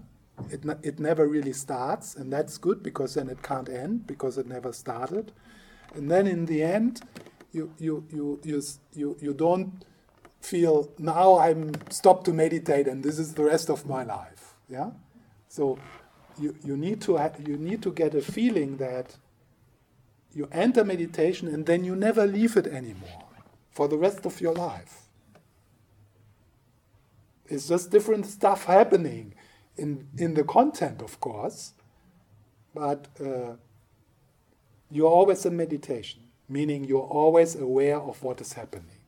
it 0.51 0.63
it 0.83 0.99
never 0.99 1.27
really 1.27 1.53
starts, 1.53 2.15
and 2.15 2.31
that's 2.31 2.57
good 2.57 2.83
because 2.83 3.15
then 3.15 3.29
it 3.29 3.41
can't 3.41 3.69
end 3.69 4.05
because 4.05 4.37
it 4.37 4.47
never 4.47 4.71
started. 4.71 5.31
And 5.95 6.11
then 6.11 6.27
in 6.27 6.45
the 6.45 6.61
end, 6.61 7.01
you 7.51 7.73
you 7.79 8.05
you 8.11 8.39
you 8.43 8.61
you, 8.93 9.17
you 9.19 9.33
don't 9.33 9.83
feel 10.41 10.91
now 10.97 11.37
I'm 11.37 11.73
stopped 11.89 12.25
to 12.25 12.33
meditate 12.33 12.87
and 12.87 13.03
this 13.03 13.19
is 13.19 13.33
the 13.33 13.43
rest 13.43 13.69
of 13.69 13.85
my 13.85 14.03
life. 14.03 14.55
Yeah, 14.69 14.91
so 15.47 15.77
you, 16.39 16.55
you 16.63 16.77
need 16.77 17.01
to 17.01 17.17
ha- 17.17 17.31
you 17.45 17.57
need 17.57 17.81
to 17.83 17.91
get 17.91 18.15
a 18.15 18.21
feeling 18.21 18.77
that 18.77 19.17
you 20.33 20.47
enter 20.51 20.83
meditation 20.83 21.47
and 21.47 21.65
then 21.65 21.83
you 21.83 21.95
never 21.95 22.25
leave 22.25 22.55
it 22.55 22.67
anymore 22.67 23.25
for 23.71 23.87
the 23.87 23.97
rest 23.97 24.25
of 24.25 24.39
your 24.39 24.53
life. 24.53 25.03
It's 27.47 27.67
just 27.67 27.89
different 27.89 28.25
stuff 28.27 28.65
happening 28.65 29.33
in 29.75 30.07
in 30.17 30.35
the 30.35 30.43
content, 30.43 31.01
of 31.01 31.19
course, 31.19 31.73
but 32.73 33.07
uh, 33.19 33.55
you're 34.91 35.09
always 35.09 35.45
in 35.45 35.57
meditation, 35.57 36.21
meaning 36.47 36.83
you're 36.83 37.01
always 37.01 37.55
aware 37.55 37.99
of 37.99 38.21
what 38.23 38.39
is 38.41 38.53
happening. 38.53 38.98